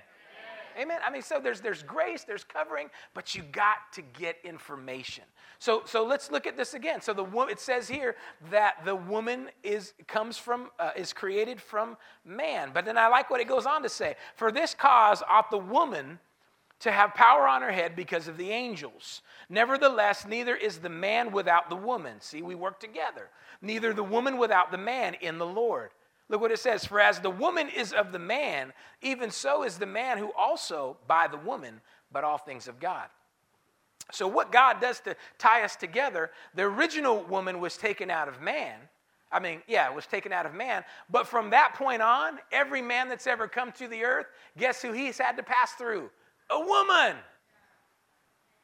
[0.80, 1.00] Amen.
[1.06, 5.24] I mean, so there's there's grace, there's covering, but you got to get information.
[5.60, 7.02] So so let's look at this again.
[7.02, 8.16] So the woman it says here
[8.52, 12.72] that the woman is comes from uh, is created from man.
[12.74, 14.16] But then I like what it goes on to say.
[14.36, 16.20] For this cause ought the woman
[16.84, 19.22] to have power on her head because of the angels.
[19.48, 22.20] Nevertheless, neither is the man without the woman.
[22.20, 23.30] See, we work together.
[23.62, 25.92] Neither the woman without the man in the Lord.
[26.30, 29.78] Look what it says For as the woman is of the man, even so is
[29.78, 31.82] the man who also by the woman,
[32.12, 33.08] but all things of God.
[34.12, 38.42] So, what God does to tie us together, the original woman was taken out of
[38.42, 38.76] man.
[39.32, 40.84] I mean, yeah, it was taken out of man.
[41.10, 44.92] But from that point on, every man that's ever come to the earth, guess who
[44.92, 46.12] he's had to pass through?
[46.52, 47.16] A woman.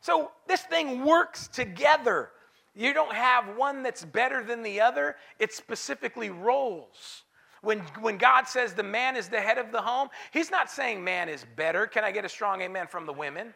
[0.02, 2.30] So, this thing works together.
[2.76, 7.24] You don't have one that's better than the other, it's specifically roles.
[7.62, 11.04] When, when God says the man is the head of the home, he's not saying
[11.04, 11.88] man is better.
[11.88, 13.42] Can I get a strong amen from the women?
[13.42, 13.54] Amen.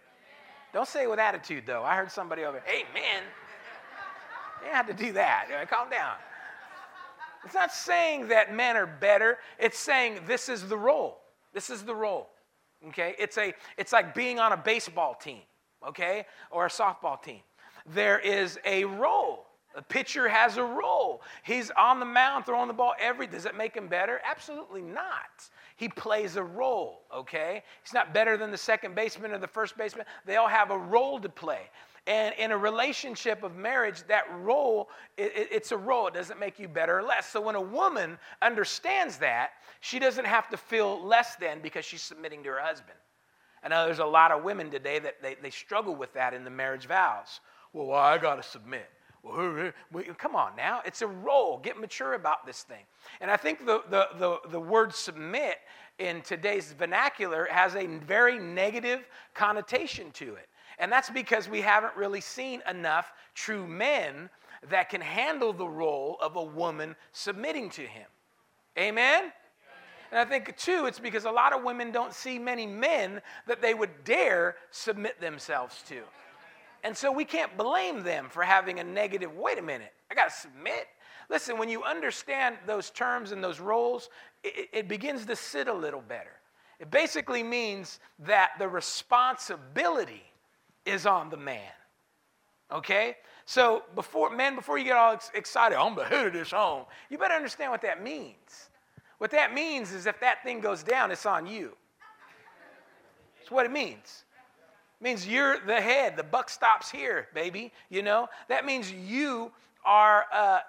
[0.73, 1.83] Don't say it with attitude, though.
[1.83, 3.23] I heard somebody over there, amen.
[4.65, 5.47] You have to do that.
[5.69, 6.15] Calm down.
[7.45, 9.37] It's not saying that men are better.
[9.59, 11.19] It's saying this is the role.
[11.53, 12.29] This is the role.
[12.87, 13.15] Okay?
[13.19, 15.41] It's, a, it's like being on a baseball team,
[15.87, 16.25] okay?
[16.51, 17.41] Or a softball team.
[17.85, 19.45] There is a role.
[19.75, 21.23] A pitcher has a role.
[21.43, 24.21] He's on the mound throwing the ball every does it make him better?
[24.23, 25.49] Absolutely not.
[25.77, 27.63] He plays a role, okay?
[27.83, 30.05] He's not better than the second baseman or the first baseman.
[30.25, 31.69] They all have a role to play.
[32.05, 36.07] And in a relationship of marriage, that role, it, it's a role.
[36.07, 37.29] It doesn't make you better or less.
[37.29, 42.01] So when a woman understands that, she doesn't have to feel less than because she's
[42.01, 42.97] submitting to her husband.
[43.63, 46.43] I know there's a lot of women today that they, they struggle with that in
[46.43, 47.39] the marriage vows.
[47.71, 48.89] Well, I got to submit.
[49.23, 50.81] Come on now.
[50.85, 51.57] It's a role.
[51.57, 52.83] Get mature about this thing.
[53.21, 55.59] And I think the, the, the, the word submit
[55.99, 60.49] in today's vernacular has a very negative connotation to it.
[60.79, 64.29] And that's because we haven't really seen enough true men
[64.69, 68.07] that can handle the role of a woman submitting to him.
[68.77, 69.31] Amen?
[70.11, 73.61] And I think, too, it's because a lot of women don't see many men that
[73.61, 76.01] they would dare submit themselves to.
[76.83, 80.29] And so we can't blame them for having a negative, wait a minute, I got
[80.29, 80.87] to submit.
[81.29, 84.09] Listen, when you understand those terms and those roles,
[84.43, 86.33] it, it begins to sit a little better.
[86.79, 90.23] It basically means that the responsibility
[90.85, 91.71] is on the man.
[92.69, 93.15] Okay?
[93.45, 97.17] So before men, before you get all excited, I'm the head of this home, you
[97.17, 98.69] better understand what that means.
[99.19, 101.77] What that means is if that thing goes down, it's on you.
[103.39, 104.25] That's what it means
[105.03, 106.15] means you're the head.
[106.15, 107.71] The buck stops here, baby.
[107.89, 108.29] You know?
[108.47, 109.51] That means you
[109.85, 110.59] are uh,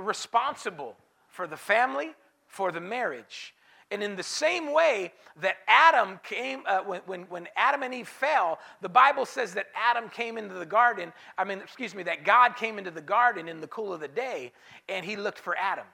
[0.00, 0.96] responsible
[1.28, 2.12] for the family,
[2.46, 3.54] for the marriage.
[3.90, 8.08] And in the same way that Adam came, uh, when, when, when Adam and Eve
[8.08, 12.24] fell, the Bible says that Adam came into the garden, I mean, excuse me, that
[12.24, 14.52] God came into the garden in the cool of the day
[14.88, 15.84] and he looked for Adam.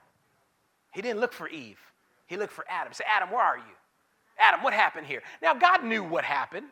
[0.92, 1.80] He didn't look for Eve,
[2.26, 2.92] he looked for Adam.
[2.92, 3.74] Say, Adam, where are you?
[4.38, 5.22] Adam, what happened here?
[5.42, 6.66] Now, God knew what happened.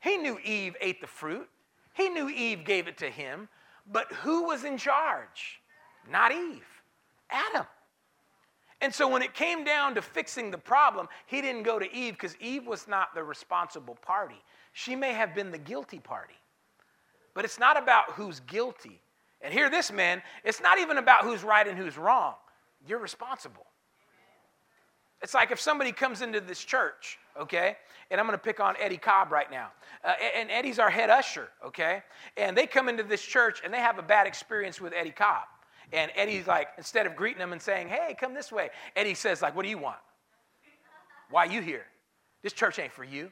[0.00, 1.48] He knew Eve ate the fruit,
[1.94, 3.48] he knew Eve gave it to him,
[3.90, 5.60] but who was in charge?
[6.10, 6.66] Not Eve,
[7.30, 7.66] Adam.
[8.80, 12.14] And so when it came down to fixing the problem, he didn't go to Eve
[12.14, 14.40] because Eve was not the responsible party.
[14.72, 16.36] She may have been the guilty party.
[17.34, 19.00] But it's not about who's guilty.
[19.40, 22.34] And hear this, man, it's not even about who's right and who's wrong.
[22.86, 23.66] You're responsible.
[25.22, 27.76] It's like if somebody comes into this church, okay,
[28.10, 29.68] and I'm going to pick on Eddie Cobb right now.
[30.04, 32.02] Uh, and Eddie's our head usher, okay?
[32.36, 35.44] And they come into this church and they have a bad experience with Eddie Cobb.
[35.92, 39.42] And Eddie's like, instead of greeting them and saying, hey, come this way, Eddie says,
[39.42, 39.98] like, what do you want?
[41.30, 41.86] Why are you here?
[42.42, 43.30] This church ain't for you.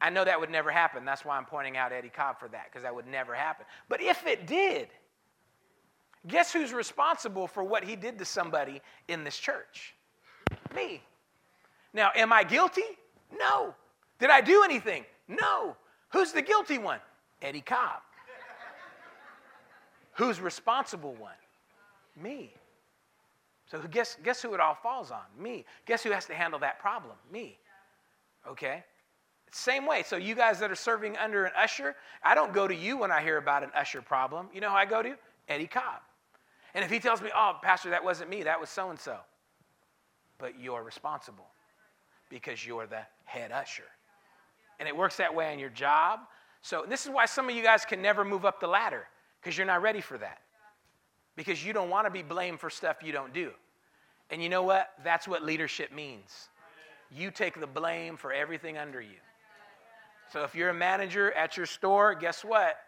[0.00, 1.04] I know that would never happen.
[1.04, 3.64] That's why I'm pointing out Eddie Cobb for that, because that would never happen.
[3.88, 4.88] But if it did,
[6.26, 9.94] guess who's responsible for what he did to somebody in this church?
[10.74, 11.02] Me.
[11.94, 12.82] Now, am I guilty?
[13.32, 13.72] No.
[14.18, 15.04] Did I do anything?
[15.28, 15.76] No.
[16.10, 16.98] Who's the guilty one?
[17.40, 18.00] Eddie Cobb.
[20.14, 21.32] Who's responsible one?
[22.20, 22.52] Me.
[23.66, 25.22] So guess, guess who it all falls on?
[25.38, 25.64] Me.
[25.86, 27.16] Guess who has to handle that problem?
[27.32, 27.58] Me.
[28.48, 28.84] Okay?
[29.50, 30.02] Same way.
[30.04, 33.10] So you guys that are serving under an usher, I don't go to you when
[33.10, 34.48] I hear about an usher problem.
[34.52, 35.16] You know who I go to?
[35.48, 36.02] Eddie Cobb.
[36.74, 39.18] And if he tells me, oh, Pastor, that wasn't me, that was so and so.
[40.38, 41.46] But you're responsible
[42.34, 43.84] because you're the head usher.
[44.80, 46.18] And it works that way on your job.
[46.62, 49.06] So this is why some of you guys can never move up the ladder
[49.40, 50.40] because you're not ready for that.
[51.36, 53.52] Because you don't want to be blamed for stuff you don't do.
[54.30, 54.94] And you know what?
[55.04, 56.48] That's what leadership means.
[57.08, 59.20] You take the blame for everything under you.
[60.32, 62.78] So if you're a manager at your store, guess what?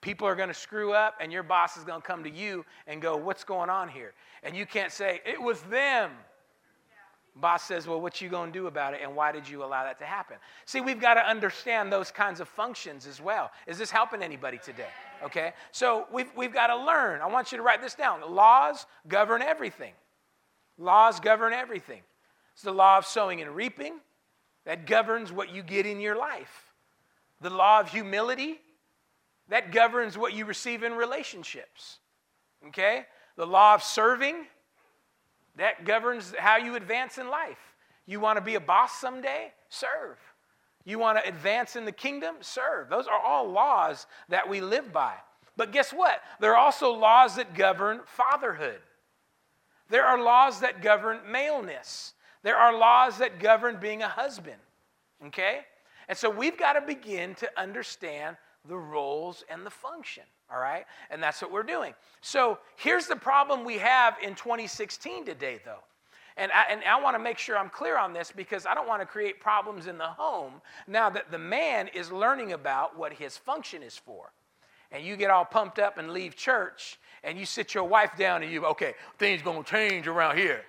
[0.00, 2.64] People are going to screw up, and your boss is going to come to you
[2.86, 4.14] and go, What's going on here?
[4.42, 6.12] And you can't say, It was them.
[7.40, 9.98] Boss says, Well, what you to do about it, and why did you allow that
[10.00, 10.36] to happen?
[10.64, 13.50] See, we've got to understand those kinds of functions as well.
[13.66, 14.88] Is this helping anybody today?
[15.22, 15.52] Okay?
[15.70, 17.20] So we've, we've got to learn.
[17.20, 18.20] I want you to write this down.
[18.28, 19.92] Laws govern everything.
[20.78, 22.00] Laws govern everything.
[22.54, 24.00] It's the law of sowing and reaping
[24.64, 26.72] that governs what you get in your life.
[27.40, 28.60] The law of humility
[29.48, 31.98] that governs what you receive in relationships.
[32.66, 33.06] Okay?
[33.36, 34.46] The law of serving
[35.58, 37.58] that governs how you advance in life.
[38.06, 39.52] You want to be a boss someday?
[39.68, 40.18] Serve.
[40.84, 42.36] You want to advance in the kingdom?
[42.40, 42.88] Serve.
[42.88, 45.14] Those are all laws that we live by.
[45.56, 46.22] But guess what?
[46.40, 48.80] There are also laws that govern fatherhood.
[49.90, 52.14] There are laws that govern maleness.
[52.42, 54.60] There are laws that govern being a husband.
[55.26, 55.60] Okay?
[56.08, 60.24] And so we've got to begin to understand the roles and the function.
[60.52, 60.84] All right?
[61.10, 61.94] And that's what we're doing.
[62.20, 65.82] So here's the problem we have in 2016 today, though.
[66.38, 68.86] And I, and I want to make sure I'm clear on this because I don't
[68.86, 73.12] want to create problems in the home now that the man is learning about what
[73.12, 74.30] his function is for.
[74.92, 78.42] And you get all pumped up and leave church and you sit your wife down
[78.44, 80.64] and you, okay, things going to change around here.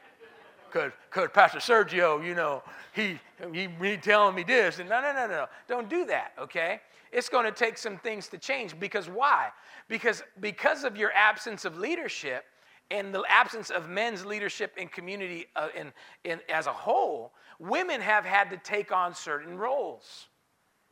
[0.67, 0.91] Because
[1.33, 2.63] Pastor Sergio, you know,
[2.93, 3.19] he,
[3.53, 4.79] he, he telling me this.
[4.79, 5.45] And no, no, no, no.
[5.67, 6.81] Don't do that, okay?
[7.11, 9.49] It's going to take some things to change because why?
[9.87, 12.45] Because because of your absence of leadership
[12.91, 15.91] and the absence of men's leadership in community uh, in,
[16.23, 20.27] in, as a whole, women have had to take on certain roles.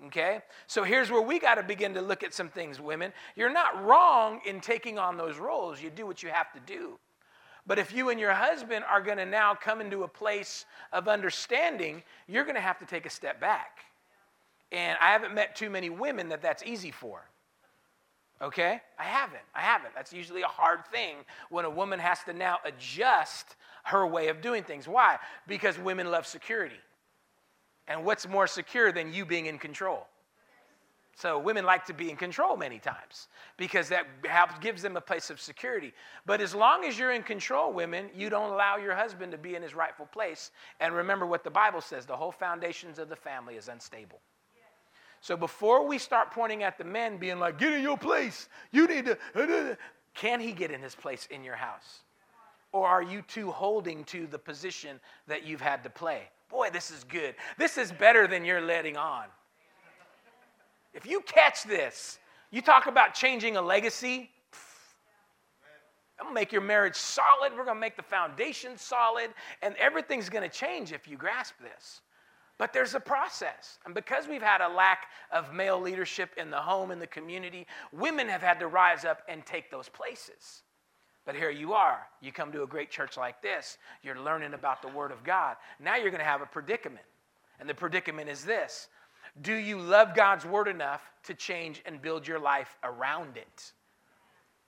[0.06, 0.42] Okay?
[0.68, 3.12] So here's where we got to begin to look at some things, women.
[3.36, 5.82] You're not wrong in taking on those roles.
[5.82, 7.00] You do what you have to do.
[7.66, 11.08] But if you and your husband are going to now come into a place of
[11.08, 13.80] understanding, you're going to have to take a step back.
[14.72, 17.24] And I haven't met too many women that that's easy for.
[18.42, 18.82] Okay?
[19.00, 19.42] I haven't.
[19.56, 19.96] I haven't.
[19.96, 21.18] That's usually a hard thing
[21.50, 24.88] when a woman has to now adjust her way of doing things.
[24.88, 25.18] Why?
[25.48, 26.80] Because women love security.
[27.88, 30.08] And what's more secure than you being in control?
[31.16, 33.28] So women like to be in control many times
[33.58, 35.92] because that helps, gives them a place of security.
[36.28, 39.56] But as long as you're in control, women, you don't allow your husband to be
[39.56, 40.52] in his rightful place.
[40.80, 44.20] And remember what the Bible says the whole foundations of the family is unstable.
[45.28, 48.88] So before we start pointing at the men, being like, get in your place, you
[48.88, 49.78] need to,
[50.14, 52.04] can he get in his place in your house?
[52.72, 56.30] Or are you too holding to the position that you've had to play?
[56.50, 57.36] Boy, this is good.
[57.58, 59.26] This is better than you're letting on.
[60.94, 64.30] If you catch this, you talk about changing a legacy.
[66.22, 67.52] I'm gonna make your marriage solid.
[67.58, 72.00] We're gonna make the foundation solid, and everything's gonna change if you grasp this.
[72.58, 73.78] But there's a process.
[73.86, 77.68] And because we've had a lack of male leadership in the home, in the community,
[77.92, 80.64] women have had to rise up and take those places.
[81.26, 82.08] But here you are.
[82.22, 85.58] You come to a great church like this, you're learning about the Word of God.
[85.80, 87.06] Now you're going to have a predicament.
[87.60, 88.88] And the predicament is this
[89.42, 93.74] Do you love God's Word enough to change and build your life around it?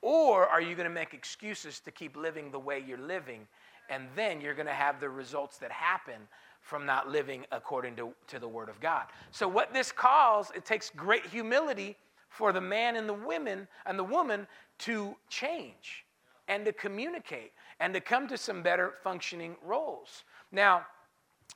[0.01, 3.47] Or are you going to make excuses to keep living the way you're living?
[3.89, 6.27] And then you're going to have the results that happen
[6.61, 9.05] from not living according to, to the Word of God.
[9.31, 11.95] So, what this calls, it takes great humility
[12.29, 14.47] for the man and the women and the woman
[14.79, 16.05] to change
[16.47, 20.23] and to communicate and to come to some better functioning roles.
[20.51, 20.85] Now,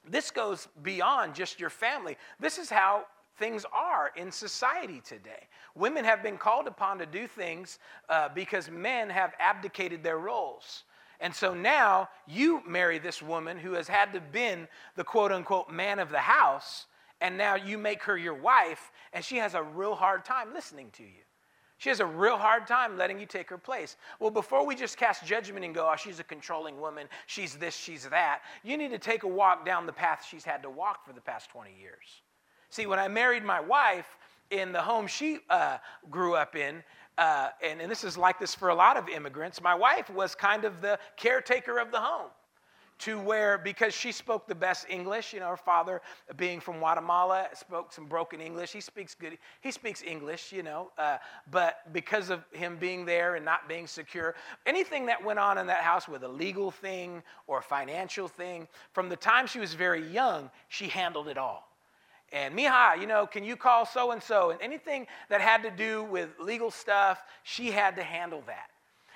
[0.08, 2.18] this goes beyond just your family.
[2.40, 3.06] This is how
[3.38, 5.48] things are in society today.
[5.76, 10.84] Women have been called upon to do things uh, because men have abdicated their roles.
[11.24, 14.68] And so now you marry this woman who has had to been
[14.98, 16.86] the quote unquote man of the house,
[17.22, 20.90] and now you make her your wife, and she has a real hard time listening
[20.98, 21.24] to you.
[21.78, 23.96] She has a real hard time letting you take her place.
[24.20, 27.76] Well, before we just cast judgment and go, oh, she's a controlling woman, she's this,
[27.76, 31.06] she's that, you need to take a walk down the path she's had to walk
[31.06, 32.22] for the past 20 years.
[32.70, 34.18] See, when I married my wife
[34.50, 35.78] in the home she uh,
[36.10, 36.84] grew up in,
[37.18, 40.36] uh, and, and this is like this for a lot of immigrants, my wife was
[40.36, 42.30] kind of the caretaker of the home
[43.00, 46.02] to where because she spoke the best english you know her father
[46.38, 50.92] being from guatemala spoke some broken english he speaks good he speaks english you know
[50.98, 51.18] uh,
[51.52, 54.36] but because of him being there and not being secure
[54.66, 58.68] anything that went on in that house with a legal thing or a financial thing
[58.94, 61.73] from the time she was very young she handled it all
[62.34, 64.50] and Mija, you know, can you call so and so?
[64.50, 68.72] And anything that had to do with legal stuff, she had to handle that.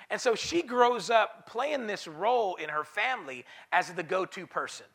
[0.08, 4.46] And so she grows up playing this role in her family as the go to
[4.46, 4.86] person.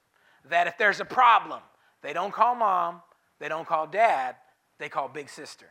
[0.49, 1.59] That if there's a problem,
[2.01, 3.01] they don't call mom,
[3.39, 4.37] they don't call dad,
[4.79, 5.67] they call big sister,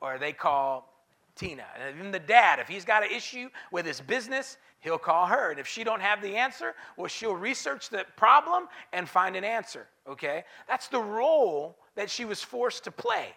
[0.00, 0.95] or they call
[1.36, 1.64] Tina.
[1.78, 5.50] And even the dad, if he's got an issue with his business, he'll call her.
[5.50, 9.44] And if she don't have the answer, well, she'll research the problem and find an
[9.44, 9.86] answer.
[10.08, 10.44] Okay?
[10.66, 13.28] That's the role that she was forced to play.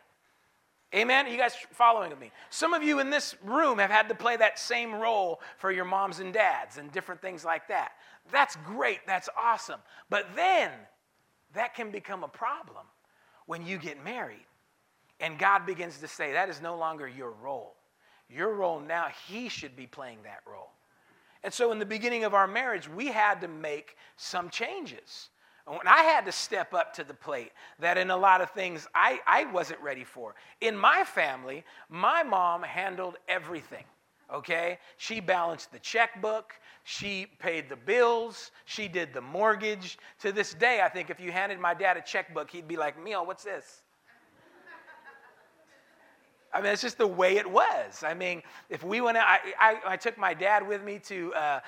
[0.95, 1.27] Amen?
[1.27, 2.31] You guys following me?
[2.49, 5.85] Some of you in this room have had to play that same role for your
[5.85, 7.91] moms and dads and different things like that.
[8.31, 8.99] That's great.
[9.05, 9.79] That's awesome.
[10.09, 10.71] But then
[11.53, 12.85] that can become a problem
[13.45, 14.45] when you get married
[15.19, 17.75] and God begins to say, that is no longer your role.
[18.29, 20.71] Your role now, He should be playing that role.
[21.43, 25.29] And so in the beginning of our marriage, we had to make some changes.
[25.67, 28.87] And I had to step up to the plate, that in a lot of things
[28.95, 30.35] I, I wasn't ready for.
[30.61, 33.83] In my family, my mom handled everything,
[34.33, 34.79] okay?
[34.97, 36.53] She balanced the checkbook,
[36.83, 39.99] she paid the bills, she did the mortgage.
[40.21, 43.01] To this day, I think if you handed my dad a checkbook, he'd be like,
[43.01, 43.83] Mio, what's this?
[46.51, 48.03] I mean, it's just the way it was.
[48.03, 51.33] I mean, if we went out, I, I, I took my dad with me to
[51.33, 51.59] uh,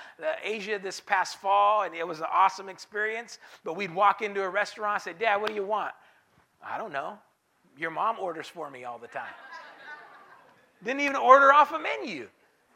[0.43, 3.37] Asia this past fall, and it was an awesome experience.
[3.63, 5.93] But we'd walk into a restaurant and say, Dad, what do you want?
[6.65, 7.19] I don't know.
[7.77, 9.33] Your mom orders for me all the time.
[10.83, 12.27] Didn't even order off a menu.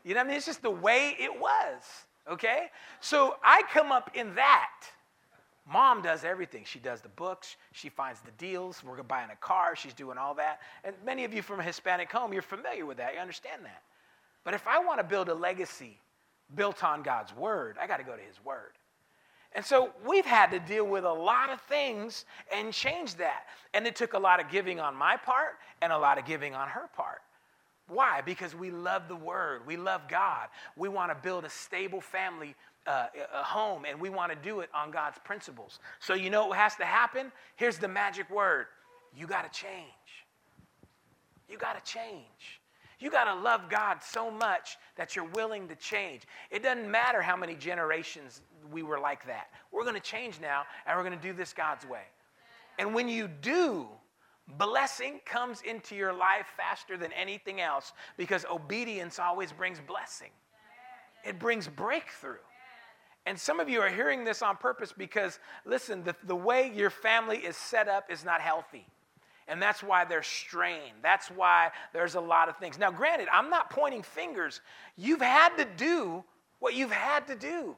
[0.03, 0.37] You know what I mean?
[0.37, 1.81] It's just the way it was,
[2.29, 2.67] okay?
[3.01, 4.71] So I come up in that.
[5.67, 6.63] Mom does everything.
[6.65, 8.83] She does the books, she finds the deals.
[8.83, 10.59] We're buying a car, she's doing all that.
[10.83, 13.81] And many of you from a Hispanic home, you're familiar with that, you understand that.
[14.43, 15.97] But if I want to build a legacy
[16.53, 18.73] built on God's word, I got to go to his word.
[19.53, 23.45] And so we've had to deal with a lot of things and change that.
[23.73, 26.53] And it took a lot of giving on my part and a lot of giving
[26.53, 27.21] on her part.
[27.87, 28.21] Why?
[28.21, 30.47] Because we love the word, we love God.
[30.75, 32.55] We want to build a stable family
[32.87, 35.79] uh, home and we want to do it on God's principles.
[35.99, 37.31] So, you know what has to happen?
[37.55, 38.67] Here's the magic word
[39.15, 39.85] you got to change.
[41.49, 42.61] You got to change.
[42.99, 46.23] You got to love God so much that you're willing to change.
[46.49, 49.49] It doesn't matter how many generations we were like that.
[49.71, 52.03] We're going to change now and we're going to do this God's way.
[52.79, 53.87] And when you do,
[54.57, 60.31] blessing comes into your life faster than anything else because obedience always brings blessing,
[61.23, 62.37] it brings breakthrough.
[63.25, 66.89] And some of you are hearing this on purpose because, listen, the, the way your
[66.89, 68.85] family is set up is not healthy.
[69.47, 70.95] And that's why they're strained.
[71.01, 72.77] That's why there's a lot of things.
[72.77, 74.61] Now, granted, I'm not pointing fingers.
[74.95, 76.23] You've had to do
[76.59, 77.75] what you've had to do.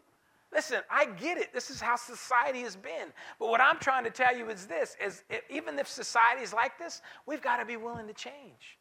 [0.54, 1.54] Listen, I get it.
[1.54, 3.12] This is how society has been.
[3.38, 6.78] But what I'm trying to tell you is this is even if society is like
[6.80, 8.77] this, we've got to be willing to change.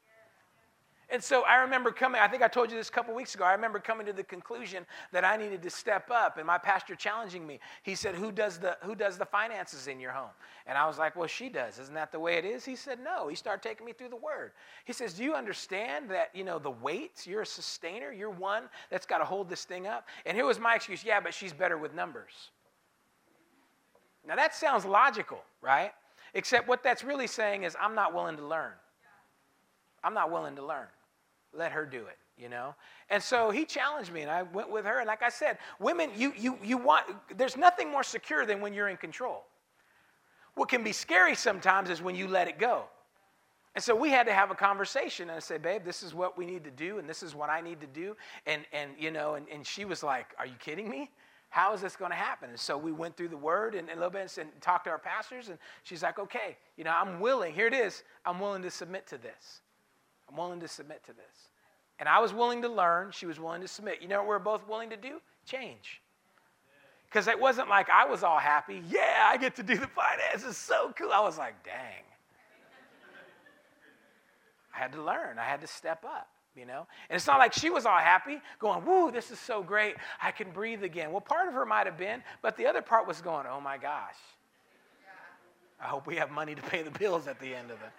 [1.08, 3.44] And so I remember coming, I think I told you this a couple weeks ago.
[3.44, 6.96] I remember coming to the conclusion that I needed to step up and my pastor
[6.96, 7.60] challenging me.
[7.84, 10.32] He said, Who does the who does the finances in your home?
[10.66, 11.78] And I was like, Well, she does.
[11.78, 12.64] Isn't that the way it is?
[12.64, 13.28] He said, No.
[13.28, 14.50] He started taking me through the word.
[14.84, 18.64] He says, Do you understand that, you know, the weights, you're a sustainer, you're one
[18.90, 20.08] that's got to hold this thing up?
[20.24, 22.50] And here was my excuse, yeah, but she's better with numbers.
[24.26, 25.92] Now that sounds logical, right?
[26.34, 28.72] Except what that's really saying is I'm not willing to learn.
[30.02, 30.86] I'm not willing to learn
[31.56, 32.74] let her do it you know?
[33.08, 36.10] And so he challenged me and i went with her and like i said women
[36.16, 39.44] you you you want there's nothing more secure than when you're in control.
[40.54, 42.84] What can be scary sometimes is when you let it go.
[43.74, 46.36] And so we had to have a conversation and i said babe this is what
[46.36, 48.16] we need to do and this is what i need to do.
[48.46, 51.10] And and you know and, and she was like are you kidding me?
[51.48, 52.50] How is this going to happen?
[52.50, 54.90] And so we went through the word and, and a little bit and talked to
[54.90, 58.62] our pastors and she's like okay you know i'm willing here it is i'm willing
[58.62, 59.62] to submit to this
[60.28, 61.48] I'm willing to submit to this.
[61.98, 63.10] And I was willing to learn.
[63.12, 64.02] She was willing to submit.
[64.02, 65.20] You know what we're both willing to do?
[65.46, 66.02] Change.
[67.08, 68.82] Because it wasn't like I was all happy.
[68.88, 70.50] Yeah, I get to do the finances.
[70.50, 71.12] It's so cool.
[71.12, 72.02] I was like, dang.
[74.74, 76.28] I had to learn, I had to step up.
[76.54, 76.86] You know?
[77.10, 79.96] And it's not like she was all happy, going, Woo, this is so great.
[80.22, 81.10] I can breathe again.
[81.12, 83.76] Well, part of her might have been, but the other part was going, Oh my
[83.76, 84.16] gosh.
[85.78, 87.90] I hope we have money to pay the bills at the end of it.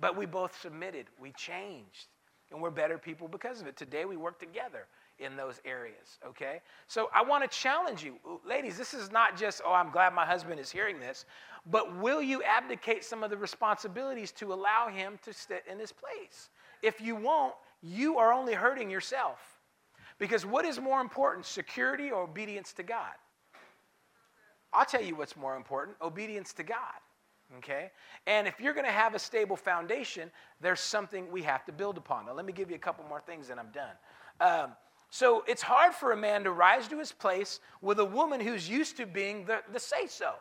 [0.00, 2.08] But we both submitted, we changed,
[2.50, 3.76] and we're better people because of it.
[3.76, 4.86] Today we work together
[5.18, 6.60] in those areas, okay?
[6.86, 8.16] So I want to challenge you,
[8.46, 11.24] ladies, this is not just, oh, I'm glad my husband is hearing this,
[11.70, 15.92] but will you abdicate some of the responsibilities to allow him to sit in his
[15.92, 16.50] place?
[16.82, 19.38] If you won't, you are only hurting yourself.
[20.18, 23.12] Because what is more important, security or obedience to God?
[24.72, 27.00] I'll tell you what's more important obedience to God.
[27.58, 27.90] Okay?
[28.26, 30.30] And if you're going to have a stable foundation,
[30.60, 32.26] there's something we have to build upon.
[32.26, 33.94] Now, let me give you a couple more things and I'm done.
[34.40, 34.72] Um,
[35.08, 38.68] so, it's hard for a man to rise to his place with a woman who's
[38.68, 40.32] used to being the, the say so.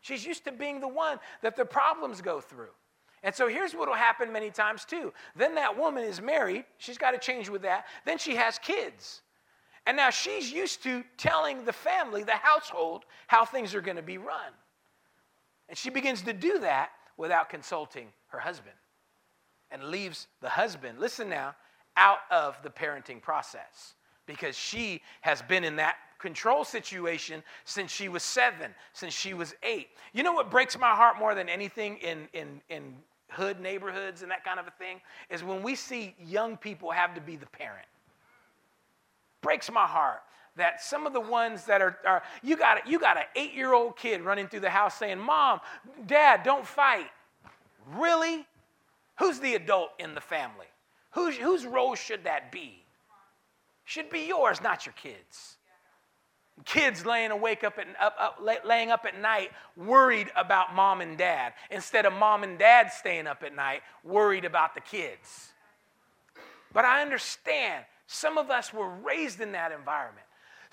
[0.00, 2.70] She's used to being the one that the problems go through.
[3.24, 5.12] And so here's what will happen many times too.
[5.34, 7.86] Then that woman is married, she's got to change with that.
[8.04, 9.22] Then she has kids.
[9.84, 14.02] And now she's used to telling the family, the household, how things are going to
[14.02, 14.52] be run.
[15.68, 18.76] And she begins to do that without consulting her husband
[19.70, 21.54] and leaves the husband, listen now,
[21.96, 23.94] out of the parenting process
[24.26, 29.54] because she has been in that control situation since she was seven, since she was
[29.62, 29.88] eight.
[30.12, 32.94] You know what breaks my heart more than anything in, in, in
[33.30, 35.00] hood neighborhoods and that kind of a thing?
[35.30, 37.86] Is when we see young people have to be the parent
[39.42, 40.22] breaks my heart
[40.56, 43.72] that some of the ones that are, are you got you got an eight year
[43.72, 45.60] old kid running through the house saying, "Mom,
[46.06, 47.08] Dad, don't fight."
[47.94, 48.46] Really?
[49.18, 50.66] Who's the adult in the family?
[51.12, 52.82] Whose, whose role should that be?
[53.84, 55.56] Should be yours, not your kids.
[56.64, 61.16] Kids laying awake up at, up, up, laying up at night, worried about mom and
[61.16, 65.52] dad, instead of mom and dad staying up at night, worried about the kids.
[66.72, 70.25] But I understand some of us were raised in that environment.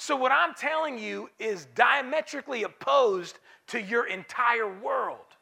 [0.06, 5.38] So, what I'm telling you is diametrically opposed to your entire world.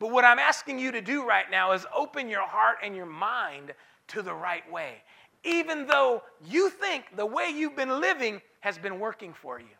[0.00, 3.06] But what I'm asking you to do right now is open your heart and your
[3.06, 3.72] mind
[4.08, 4.94] to the right way,
[5.44, 9.76] even though you think the way you've been living has been working for you.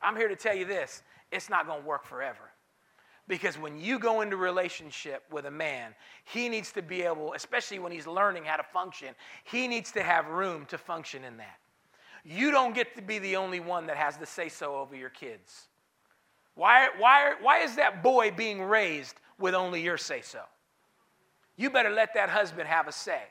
[0.00, 1.02] I'm here to tell you this
[1.32, 2.52] it's not going to work forever.
[3.26, 7.80] Because when you go into relationship with a man, he needs to be able, especially
[7.80, 11.58] when he's learning how to function, he needs to have room to function in that.
[12.24, 15.10] You don't get to be the only one that has the say so over your
[15.10, 15.68] kids.
[16.54, 20.40] Why, why, why is that boy being raised with only your say so?
[21.56, 23.22] You better let that husband have a say.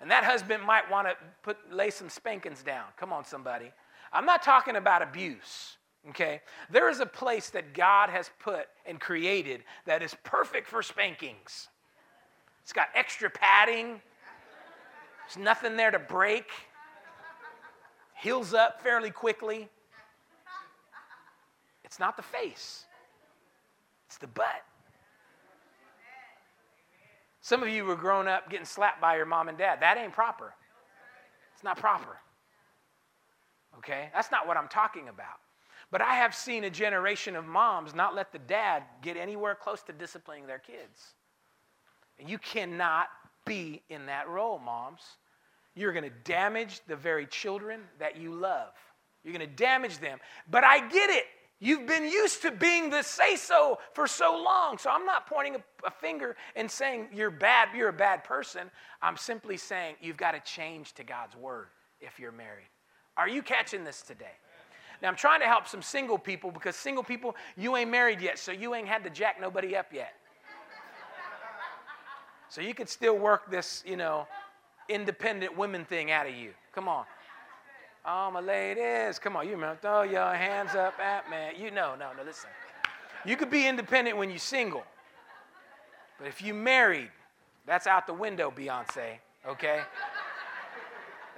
[0.00, 2.84] And that husband might want to put, lay some spankings down.
[2.96, 3.72] Come on, somebody.
[4.12, 5.76] I'm not talking about abuse.
[6.10, 6.40] Okay?
[6.70, 11.68] There is a place that God has put and created that is perfect for spankings.
[12.62, 14.00] It's got extra padding,
[15.26, 16.46] there's nothing there to break,
[18.22, 19.68] heals up fairly quickly.
[21.84, 22.86] It's not the face,
[24.06, 24.64] it's the butt.
[27.40, 29.80] Some of you were grown up getting slapped by your mom and dad.
[29.80, 30.54] That ain't proper.
[31.54, 32.18] It's not proper.
[33.78, 34.10] Okay?
[34.14, 35.40] That's not what I'm talking about.
[35.90, 39.82] But I have seen a generation of moms not let the dad get anywhere close
[39.82, 41.14] to disciplining their kids.
[42.20, 43.08] And you cannot
[43.44, 45.02] be in that role, moms.
[45.74, 48.72] You're going to damage the very children that you love.
[49.24, 50.18] You're going to damage them.
[50.50, 51.24] But I get it.
[51.60, 54.78] You've been used to being the say so for so long.
[54.78, 58.68] So I'm not pointing a, a, finger and saying you're bad, you're a bad person.
[59.00, 61.68] I'm simply saying you've got to change to God's word
[62.00, 62.66] if you're married.
[63.16, 64.34] Are you catching this today?
[65.00, 68.40] Now, I'm trying to help some single people because single people, you ain't married yet,
[68.40, 70.14] so you ain't had to jack nobody up yet.
[72.48, 74.26] So you could still work this, you know,
[74.92, 76.50] independent women thing out of you.
[76.74, 77.04] Come on.
[78.04, 79.46] Oh, my ladies, come on.
[79.46, 81.62] You remember, throw your hands up at me.
[81.62, 82.50] You know, no, no, listen.
[83.24, 84.82] You could be independent when you're single.
[86.18, 87.10] But if you married,
[87.66, 89.82] that's out the window, Beyonce, okay?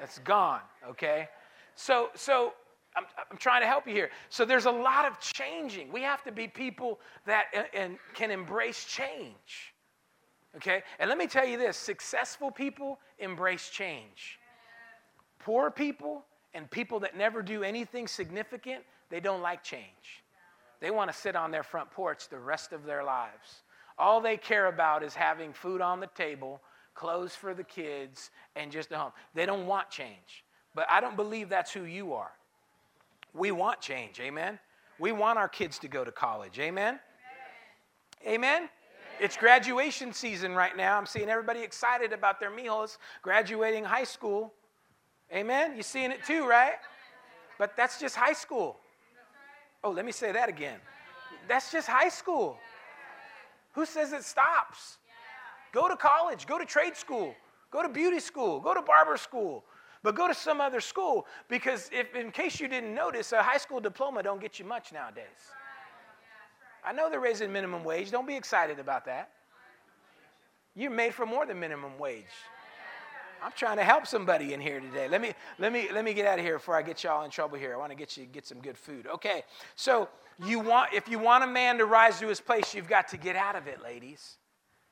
[0.01, 1.29] That's gone, okay?
[1.75, 2.55] So, so
[2.97, 4.11] I'm, I'm, trying to help you here.
[4.31, 5.93] So there's a lot of changing.
[5.93, 9.74] We have to be people that uh, and can embrace change.
[10.57, 10.83] Okay?
[10.99, 14.39] And let me tell you this successful people embrace change.
[15.39, 16.25] Poor people
[16.55, 20.23] and people that never do anything significant, they don't like change.
[20.81, 23.63] They want to sit on their front porch the rest of their lives.
[23.99, 26.61] All they care about is having food on the table,
[26.95, 29.13] clothes for the kids, and just a home.
[29.35, 30.45] They don't want change.
[30.75, 32.33] But I don't believe that's who you are.
[33.33, 34.59] We want change, amen?
[34.99, 37.01] We want our kids to go to college, amen?
[38.27, 38.35] Amen?
[38.35, 38.69] amen?
[39.21, 40.99] It's graduation season right now.
[40.99, 44.53] I'm seeing everybody excited about their mijos graduating high school.
[45.33, 45.75] Amen?
[45.75, 46.75] You're seeing it too, right?
[47.59, 48.77] But that's just high school.
[49.83, 50.79] Oh, let me say that again.
[51.47, 52.57] That's just high school.
[53.73, 54.99] Who says it stops?
[55.73, 57.35] Go to college, go to trade school,
[57.71, 59.65] go to beauty school, go to barber school,
[60.03, 63.59] but go to some other school because if in case you didn't notice, a high
[63.59, 65.25] school diploma don't get you much nowadays.
[66.85, 68.11] I know they're raising minimum wage.
[68.11, 69.31] Don't be excited about that.
[70.75, 72.25] You're made for more than minimum wage.
[73.43, 75.07] I'm trying to help somebody in here today.
[75.07, 77.31] Let me let me let me get out of here before I get y'all in
[77.31, 77.75] trouble here.
[77.75, 79.07] I want to get you get some good food.
[79.07, 79.43] Okay.
[79.77, 80.09] So
[80.45, 83.17] you want if you want a man to rise to his place, you've got to
[83.19, 84.39] get out of it, ladies.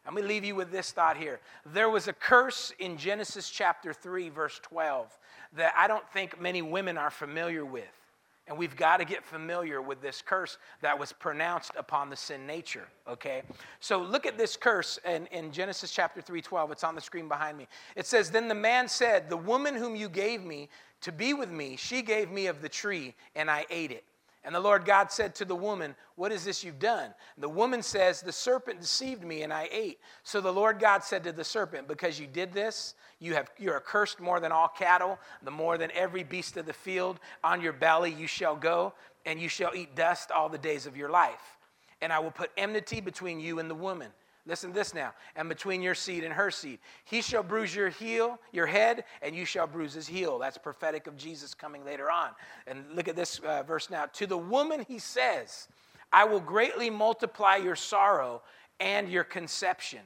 [0.04, 1.40] Let me leave you with this thought here.
[1.64, 5.16] There was a curse in Genesis chapter 3, verse 12,
[5.56, 8.01] that I don't think many women are familiar with.
[8.48, 12.44] And we've got to get familiar with this curse that was pronounced upon the sin
[12.44, 13.42] nature, okay?
[13.78, 16.72] So look at this curse in, in Genesis chapter 3 12.
[16.72, 17.68] It's on the screen behind me.
[17.94, 20.68] It says, Then the man said, The woman whom you gave me
[21.02, 24.04] to be with me, she gave me of the tree, and I ate it.
[24.44, 27.14] And the Lord God said to the woman, What is this you've done?
[27.36, 30.00] And the woman says, The serpent deceived me and I ate.
[30.24, 33.76] So the Lord God said to the serpent, Because you did this, you have, you're
[33.76, 37.20] accursed more than all cattle, the more than every beast of the field.
[37.44, 40.96] On your belly you shall go, and you shall eat dust all the days of
[40.96, 41.56] your life.
[42.00, 44.08] And I will put enmity between you and the woman
[44.44, 45.12] Listen to this now.
[45.36, 46.80] And between your seed and her seed.
[47.04, 50.38] He shall bruise your heel, your head, and you shall bruise his heel.
[50.38, 52.30] That's prophetic of Jesus coming later on.
[52.66, 54.06] And look at this uh, verse now.
[54.06, 55.68] To the woman he says,
[56.12, 58.42] I will greatly multiply your sorrow
[58.80, 60.00] and your conception.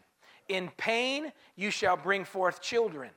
[0.48, 3.10] In pain you shall bring forth children.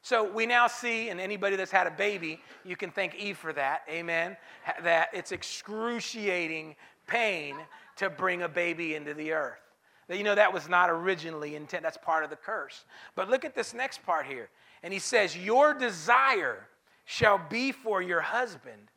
[0.00, 3.52] So we now see, and anybody that's had a baby, you can thank Eve for
[3.52, 4.36] that, amen,
[4.84, 6.76] that it's excruciating
[7.08, 7.56] pain
[7.96, 9.65] to bring a baby into the earth.
[10.08, 11.82] You know that was not originally intent.
[11.82, 12.84] That's part of the curse.
[13.14, 14.48] But look at this next part here.
[14.82, 16.68] And he says, Your desire
[17.04, 18.90] shall be for your husband,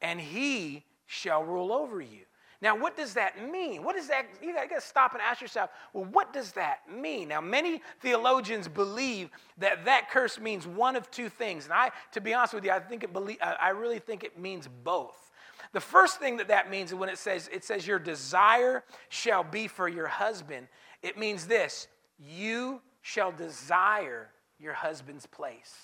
[0.00, 2.26] and he shall rule over you.
[2.62, 3.82] Now, what does that mean?
[3.82, 7.28] What does that, you gotta stop and ask yourself, well, what does that mean?
[7.28, 11.64] Now, many theologians believe that that curse means one of two things.
[11.64, 14.38] And I, to be honest with you, I think it believe, I really think it
[14.38, 15.25] means both.
[15.72, 19.68] The first thing that that means when it says it says your desire shall be
[19.68, 20.68] for your husband,
[21.02, 21.88] it means this,
[22.18, 25.74] you shall desire your husband's place.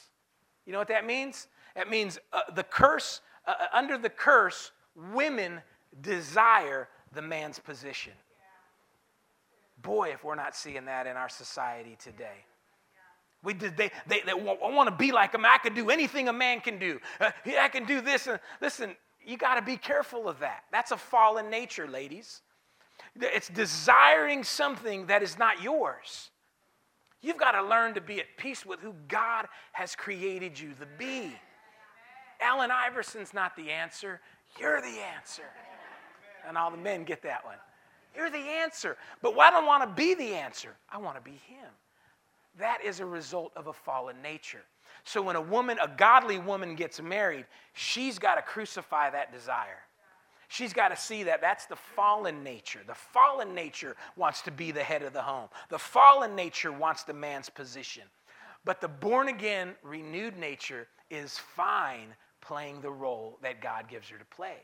[0.66, 1.48] You know what that means?
[1.76, 5.60] It means uh, the curse uh, uh under the curse women
[6.00, 8.12] desire the man's position.
[9.82, 12.44] Boy, if we're not seeing that in our society today.
[13.42, 15.44] We did, they, they, they want to be like him.
[15.44, 17.00] I can do anything a man can do.
[17.20, 18.28] Uh, I can do this.
[18.28, 18.94] And listen,
[19.26, 20.64] you got to be careful of that.
[20.70, 22.42] That's a fallen nature, ladies.
[23.20, 26.30] It's desiring something that is not yours.
[27.20, 30.86] You've got to learn to be at peace with who God has created you to
[30.98, 31.32] be.
[32.40, 34.20] Allen Iverson's not the answer,
[34.58, 35.44] you're the answer.
[36.46, 37.58] And all the men get that one.
[38.16, 38.96] You're the answer.
[39.22, 41.70] But I don't want to be the answer, I want to be Him.
[42.58, 44.62] That is a result of a fallen nature.
[45.04, 49.80] So when a woman, a godly woman gets married, she's got to crucify that desire.
[50.48, 52.80] She's got to see that that's the fallen nature.
[52.86, 55.48] The fallen nature wants to be the head of the home.
[55.70, 58.02] The fallen nature wants the man's position.
[58.64, 64.18] But the born again, renewed nature is fine playing the role that God gives her
[64.18, 64.56] to play.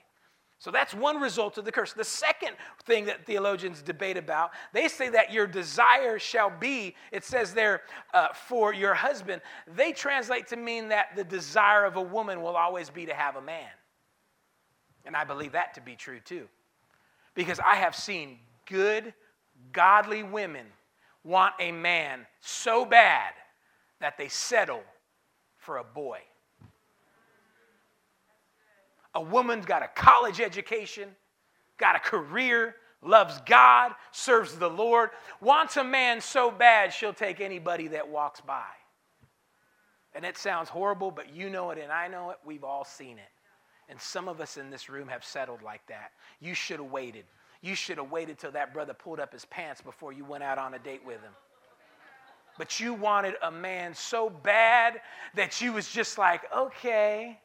[0.61, 1.93] So that's one result of the curse.
[1.93, 7.25] The second thing that theologians debate about, they say that your desire shall be, it
[7.25, 7.83] says there,
[8.13, 9.41] uh, for your husband.
[9.77, 13.37] They translate to mean that the desire of a woman will always be to have
[13.37, 13.71] a man.
[15.05, 16.49] And I believe that to be true too.
[17.35, 19.15] Because I have seen good,
[19.73, 20.67] godly women
[21.23, 23.33] want a man so bad
[24.01, 24.83] that they settle
[25.57, 26.19] for a boy.
[29.15, 31.09] A woman's got a college education,
[31.79, 37.41] got a career, loves God, serves the Lord, wants a man so bad she'll take
[37.41, 38.67] anybody that walks by.
[40.15, 42.39] And it sounds horrible, but you know it and I know it.
[42.45, 43.31] We've all seen it.
[43.89, 46.13] And some of us in this room have settled like that.
[46.41, 47.25] You should have waited.
[47.63, 50.59] You should have waited till that brother pulled up his pants before you went out
[50.59, 51.33] on a date with him.
[52.59, 55.01] But you wanted a man so bad
[55.35, 57.39] that you was just like, okay,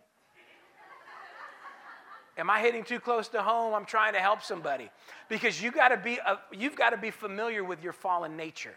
[2.38, 3.73] Am I hitting too close to home?
[3.73, 4.89] I'm trying to help somebody.
[5.29, 8.75] Because you gotta be a, you've got to be familiar with your fallen nature.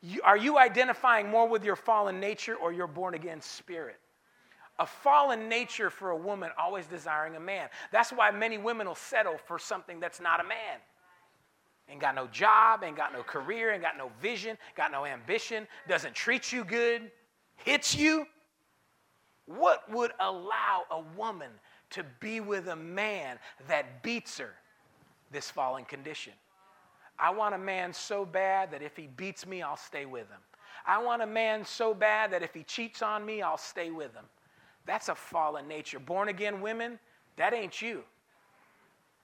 [0.00, 3.96] You, are you identifying more with your fallen nature or your born again spirit?
[4.78, 7.68] A fallen nature for a woman always desiring a man.
[7.90, 10.78] That's why many women will settle for something that's not a man.
[11.88, 15.66] ain't got no job, ain't got no career, ain't got no vision, got no ambition,
[15.88, 17.10] doesn't treat you good,
[17.56, 18.24] hits you,
[19.48, 21.50] what would allow a woman
[21.90, 24.54] to be with a man that beats her
[25.32, 26.34] this fallen condition?
[27.18, 30.40] I want a man so bad that if he beats me, I'll stay with him.
[30.86, 34.14] I want a man so bad that if he cheats on me, I'll stay with
[34.14, 34.24] him.
[34.86, 35.98] That's a fallen nature.
[35.98, 36.98] Born again women,
[37.36, 38.04] that ain't you.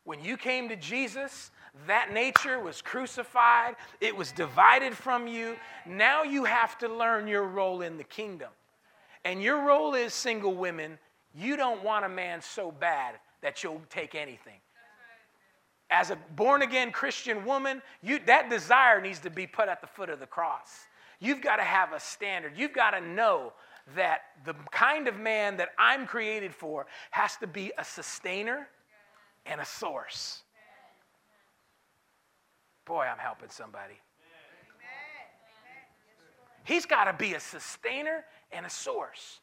[0.04, 1.50] When you came to Jesus,
[1.86, 5.56] that nature was crucified, it was divided from you.
[5.86, 8.50] Now you have to learn your role in the kingdom.
[9.24, 10.98] And your role is single women,
[11.34, 14.60] you don't want a man so bad that you'll take anything.
[15.90, 19.86] As a born again Christian woman, you, that desire needs to be put at the
[19.86, 20.86] foot of the cross.
[21.20, 22.52] You've got to have a standard.
[22.56, 23.52] You've got to know
[23.94, 28.68] that the kind of man that I'm created for has to be a sustainer
[29.46, 30.42] and a source.
[32.86, 33.94] Boy, I'm helping somebody.
[36.64, 39.40] He's got to be a sustainer and a source.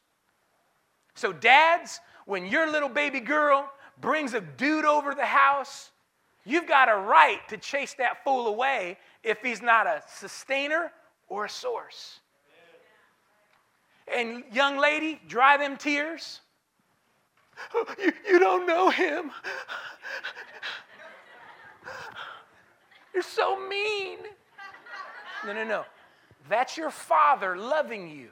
[1.14, 5.90] So, dads, when your little baby girl brings a dude over the house,
[6.44, 10.90] you've got a right to chase that fool away if he's not a sustainer
[11.28, 12.20] or a source.
[14.12, 16.40] And, young lady, dry them tears.
[17.98, 19.30] You, you don't know him.
[23.14, 24.18] You're so mean.
[25.46, 25.84] No, no, no.
[26.48, 28.30] That's your father loving you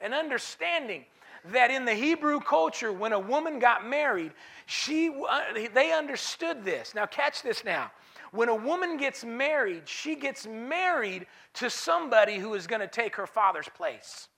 [0.00, 1.04] and understanding
[1.52, 4.32] that in the Hebrew culture, when a woman got married,
[4.66, 5.40] she, uh,
[5.74, 6.94] they understood this.
[6.94, 7.90] Now, catch this now.
[8.32, 13.16] When a woman gets married, she gets married to somebody who is going to take
[13.16, 14.28] her father's place.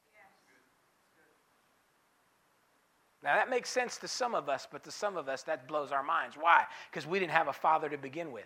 [3.22, 5.90] Now, that makes sense to some of us, but to some of us, that blows
[5.90, 6.36] our minds.
[6.38, 6.64] Why?
[6.90, 8.44] Because we didn't have a father to begin with.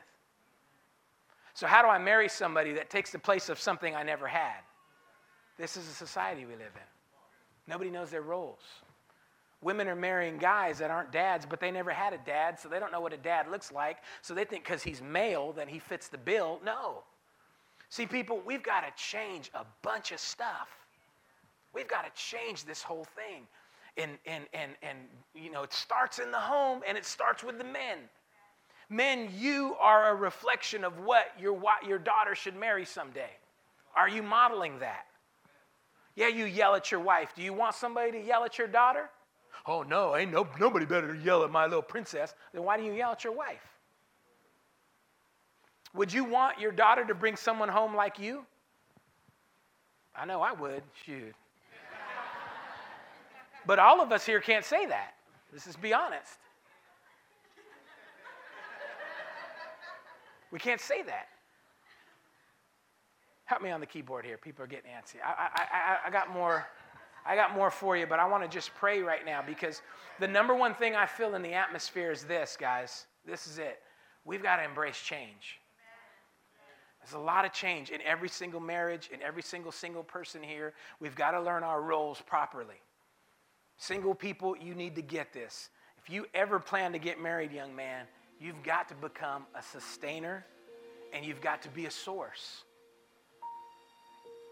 [1.54, 4.60] So, how do I marry somebody that takes the place of something I never had?
[5.58, 6.91] This is a society we live in.
[7.66, 8.60] Nobody knows their roles.
[9.62, 12.80] Women are marrying guys that aren't dads, but they never had a dad, so they
[12.80, 13.98] don't know what a dad looks like.
[14.20, 16.60] So they think because he's male, then he fits the bill.
[16.64, 17.04] No.
[17.88, 20.68] See, people, we've got to change a bunch of stuff.
[21.72, 23.46] We've got to change this whole thing.
[23.96, 24.98] And, and, and, and,
[25.34, 27.98] you know, it starts in the home and it starts with the men.
[28.88, 33.30] Men, you are a reflection of what your, your daughter should marry someday.
[33.94, 35.06] Are you modeling that?
[36.14, 37.32] Yeah, you yell at your wife.
[37.34, 39.08] Do you want somebody to yell at your daughter?
[39.66, 42.34] Oh, no, ain't no, nobody better to yell at my little princess.
[42.52, 43.62] Then why do you yell at your wife?
[45.94, 48.44] Would you want your daughter to bring someone home like you?
[50.16, 50.82] I know I would.
[51.04, 51.34] Shoot.
[53.66, 55.14] but all of us here can't say that.
[55.52, 56.38] Let's just be honest.
[60.50, 61.28] We can't say that.
[63.52, 64.38] Help me on the keyboard here.
[64.38, 65.16] People are getting antsy.
[65.22, 66.66] I, I, I, I got more.
[67.26, 69.82] I got more for you, but I want to just pray right now because
[70.18, 73.04] the number one thing I feel in the atmosphere is this, guys.
[73.26, 73.80] This is it.
[74.24, 75.60] We've got to embrace change.
[77.02, 80.72] There's a lot of change in every single marriage, in every single single person here.
[80.98, 82.80] We've got to learn our roles properly.
[83.76, 85.68] Single people, you need to get this.
[86.02, 88.06] If you ever plan to get married, young man,
[88.40, 90.46] you've got to become a sustainer
[91.12, 92.64] and you've got to be a source.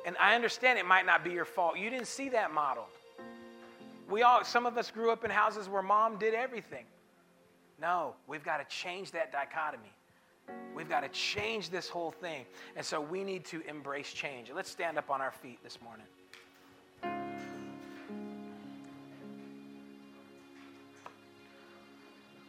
[0.05, 1.79] And I understand it might not be your fault.
[1.79, 2.87] You didn't see that modeled.
[4.09, 6.85] We all, some of us grew up in houses where mom did everything.
[7.81, 9.93] No, we've got to change that dichotomy.
[10.75, 12.45] We've got to change this whole thing.
[12.77, 14.51] And so we need to embrace change.
[14.55, 16.07] Let's stand up on our feet this morning.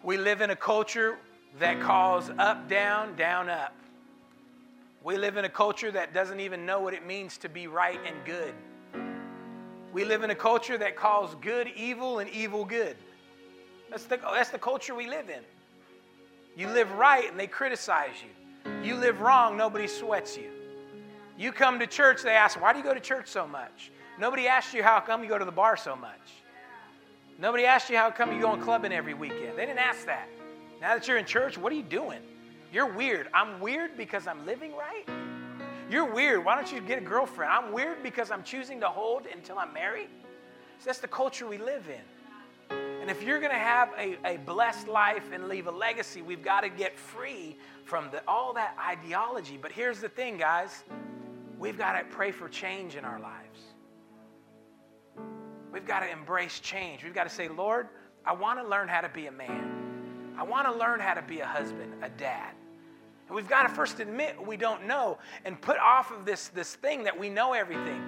[0.04, 1.18] We live in a culture
[1.60, 3.76] that calls up, down, down, up.
[5.04, 8.00] We live in a culture that doesn't even know what it means to be right
[8.06, 8.54] and good.
[9.92, 12.96] We live in a culture that calls good evil and evil good.
[13.90, 15.42] That's the, oh, that's the culture we live in.
[16.56, 18.72] You live right and they criticize you.
[18.84, 20.52] You live wrong, nobody sweats you.
[21.38, 23.92] You come to church, they ask, Why do you go to church so much?
[24.20, 26.20] Nobody asks you how come you go to the bar so much.
[27.40, 29.58] Nobody asked you how come you go on clubbing every weekend.
[29.58, 30.30] They didn't ask that.
[30.80, 32.20] Now that you're in church, what are you doing?
[32.72, 33.28] You're weird.
[33.34, 35.08] I'm weird because I'm living right?
[35.90, 36.46] You're weird.
[36.46, 37.52] Why don't you get a girlfriend?
[37.52, 40.08] I'm weird because I'm choosing to hold until I'm married?
[40.80, 42.78] So that's the culture we live in.
[43.02, 46.44] And if you're going to have a, a blessed life and leave a legacy, we've
[46.44, 49.58] got to get free from the, all that ideology.
[49.62, 50.84] But here's the thing, guys
[51.60, 53.60] we've got to pray for change in our lives.
[55.72, 57.04] We've got to embrace change.
[57.04, 57.90] We've got to say, Lord,
[58.26, 60.34] I want to learn how to be a man.
[60.38, 62.54] I want to learn how to be a husband, a dad.
[63.32, 66.76] And we've got to first admit we don't know and put off of this, this
[66.76, 68.02] thing that we know everything.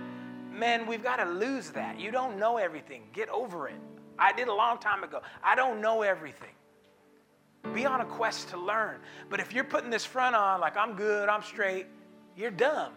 [0.52, 1.98] Man, we've got to lose that.
[1.98, 3.04] You don't know everything.
[3.14, 3.80] Get over it.
[4.20, 5.22] I did a long time ago.
[5.42, 6.50] I don't know everything.
[7.74, 8.98] Be on a quest to learn.
[9.30, 11.86] But if you're putting this front on like I'm good, I'm straight,
[12.36, 12.92] you're dumb.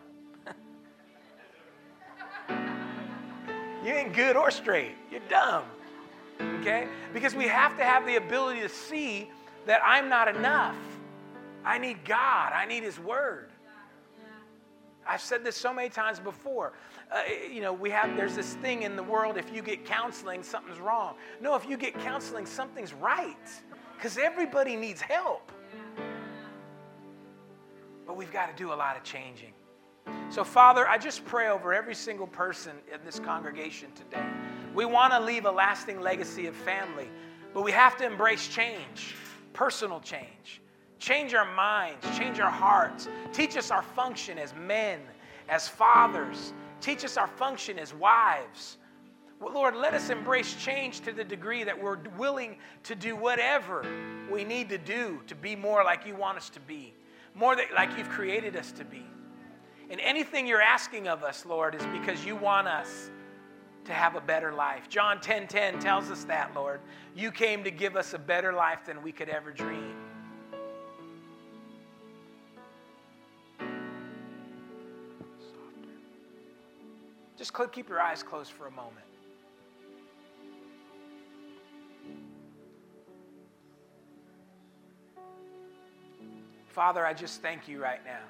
[3.85, 4.97] you ain't good or straight.
[5.12, 5.62] You're dumb.
[6.41, 6.89] Okay?
[7.14, 9.31] Because we have to have the ability to see
[9.66, 10.74] that I'm not enough.
[11.67, 13.51] I need God, I need His Word.
[15.09, 16.73] I've said this so many times before.
[17.12, 17.21] Uh,
[17.53, 20.81] you know, we have, there's this thing in the world if you get counseling, something's
[20.81, 21.14] wrong.
[21.41, 23.37] No, if you get counseling, something's right.
[23.97, 25.53] Because everybody needs help.
[28.07, 29.53] But we've got to do a lot of changing.
[30.29, 34.27] So, Father, I just pray over every single person in this congregation today.
[34.75, 37.09] We want to leave a lasting legacy of family,
[37.55, 39.14] but we have to embrace change,
[39.53, 40.61] personal change.
[40.99, 43.09] Change our minds, change our hearts.
[43.32, 45.01] Teach us our function as men,
[45.49, 46.53] as fathers.
[46.80, 48.78] Teach us our function as wives.
[49.40, 53.84] Lord, let us embrace change to the degree that we're willing to do whatever
[54.30, 56.94] we need to do to be more like you want us to be,
[57.34, 59.05] more that, like you've created us to be.
[59.90, 63.11] And anything you're asking of us, Lord, is because you want us
[63.84, 64.88] to have a better life.
[64.88, 66.80] John 10:10 10, 10 tells us that, Lord.
[67.14, 69.94] You came to give us a better life than we could ever dream.
[77.47, 79.07] Just keep your eyes closed for a moment.
[86.66, 88.24] Father, I just thank you right now.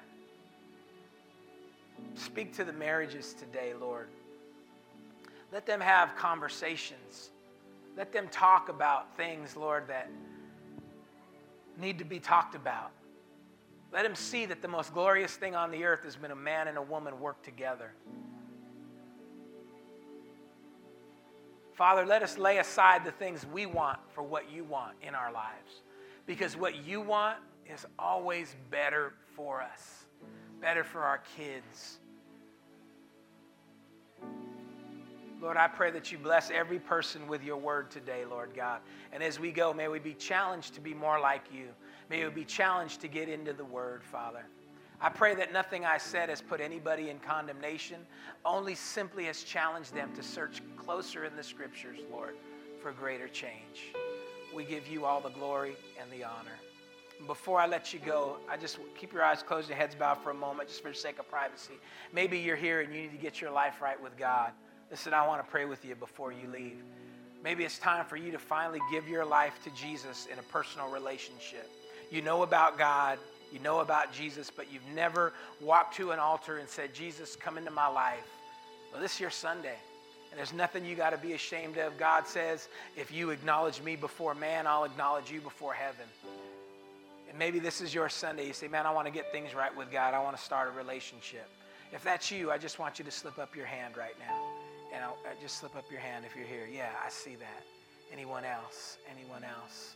[2.13, 4.09] Speak to the marriages today, Lord.
[5.51, 7.31] Let them have conversations.
[7.97, 10.11] Let them talk about things, Lord, that
[11.81, 12.91] need to be talked about.
[13.91, 16.67] Let them see that the most glorious thing on the earth has been a man
[16.67, 17.93] and a woman work together.
[21.77, 25.31] Father, let us lay aside the things we want for what you want in our
[25.31, 25.83] lives.
[26.25, 27.37] Because what you want
[27.71, 30.05] is always better for us,
[30.59, 31.99] better for our kids,
[35.39, 38.81] Lord, I pray that you bless every person with your word today, Lord God.
[39.13, 41.67] And as we go, may we be challenged to be more like you.
[42.09, 44.45] May we be challenged to get into the word, Father.
[44.99, 47.97] I pray that nothing I said has put anybody in condemnation,
[48.43, 52.35] only simply has challenged them to search closer in the scriptures, Lord,
[52.81, 53.91] for greater change.
[54.55, 56.57] We give you all the glory and the honor.
[57.25, 60.29] Before I let you go, I just keep your eyes closed, your heads bowed for
[60.29, 61.73] a moment, just for the sake of privacy.
[62.13, 64.51] Maybe you're here and you need to get your life right with God.
[64.89, 66.81] Listen, I want to pray with you before you leave.
[67.43, 70.89] Maybe it's time for you to finally give your life to Jesus in a personal
[70.89, 71.69] relationship.
[72.09, 73.19] You know about God,
[73.51, 77.57] you know about Jesus, but you've never walked to an altar and said, Jesus, come
[77.57, 78.25] into my life.
[78.93, 79.75] Well, this is your Sunday.
[80.29, 81.97] And there's nothing you got to be ashamed of.
[81.97, 86.05] God says, if you acknowledge me before man, I'll acknowledge you before heaven.
[87.29, 88.47] And maybe this is your Sunday.
[88.47, 90.13] You say, man, I want to get things right with God.
[90.13, 91.49] I want to start a relationship.
[91.91, 94.35] If that's you, I just want you to slip up your hand right now.
[94.93, 96.67] And I'll, I'll just slip up your hand if you're here.
[96.71, 97.63] Yeah, I see that.
[98.11, 98.97] Anyone else?
[99.11, 99.95] Anyone else?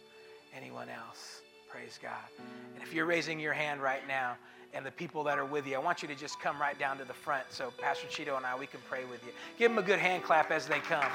[0.56, 1.42] Anyone else?
[1.70, 2.12] Praise God.
[2.76, 4.36] And if you're raising your hand right now,
[4.74, 6.98] and the people that are with you, I want you to just come right down
[6.98, 9.32] to the front so Pastor Cheeto and I, we can pray with you.
[9.58, 11.06] Give them a good hand clap as they come.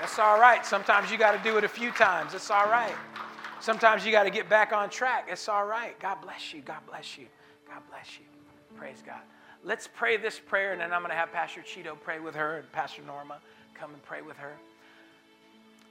[0.00, 0.66] That's all right.
[0.66, 2.34] Sometimes you got to do it a few times.
[2.34, 2.94] It's all right.
[3.60, 5.28] Sometimes you got to get back on track.
[5.30, 5.98] It's all right.
[5.98, 6.60] God bless you.
[6.60, 7.26] God bless you.
[7.66, 8.26] God bless you.
[8.76, 9.20] Praise God.
[9.64, 12.58] Let's pray this prayer, and then I'm going to have Pastor Cheeto pray with her
[12.58, 13.38] and Pastor Norma
[13.74, 14.52] come and pray with her.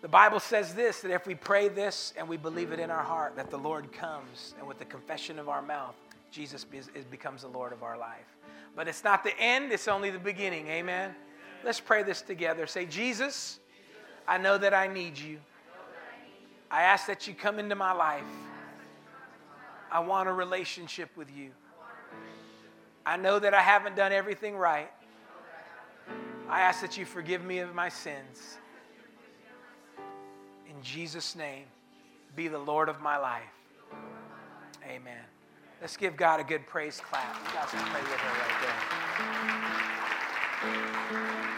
[0.04, 3.02] The Bible says this that if we pray this and we believe it in our
[3.02, 5.96] heart, that the Lord comes, and with the confession of our mouth,
[6.30, 6.66] Jesus
[7.10, 8.26] becomes the Lord of our life.
[8.76, 10.68] But it's not the end, it's only the beginning.
[10.68, 11.16] Amen.
[11.64, 12.68] Let's pray this together.
[12.68, 13.62] Say, Jesus,
[14.28, 15.40] I know that I need you.
[16.70, 18.24] I ask that you come into my life.
[19.90, 21.52] I want a relationship with you.
[23.06, 24.92] I know that I haven't done everything right.
[26.50, 28.58] I ask that you forgive me of my sins.
[30.84, 31.66] Jesus' name,
[32.36, 33.44] be the Lord of my life.
[34.86, 35.24] Amen.
[35.82, 37.36] Let's give God a good praise clap.
[37.48, 38.62] You guys can pray with her right
[41.42, 41.50] there.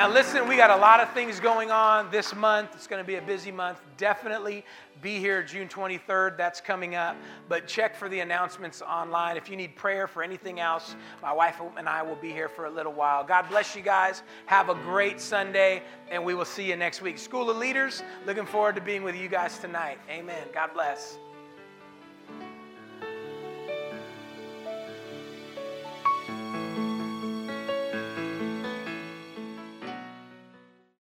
[0.00, 2.70] Now, listen, we got a lot of things going on this month.
[2.72, 3.82] It's going to be a busy month.
[3.98, 4.64] Definitely
[5.02, 6.38] be here June 23rd.
[6.38, 7.18] That's coming up.
[7.50, 9.36] But check for the announcements online.
[9.36, 12.64] If you need prayer for anything else, my wife and I will be here for
[12.64, 13.24] a little while.
[13.24, 14.22] God bless you guys.
[14.46, 17.18] Have a great Sunday, and we will see you next week.
[17.18, 19.98] School of Leaders, looking forward to being with you guys tonight.
[20.08, 20.46] Amen.
[20.54, 21.18] God bless.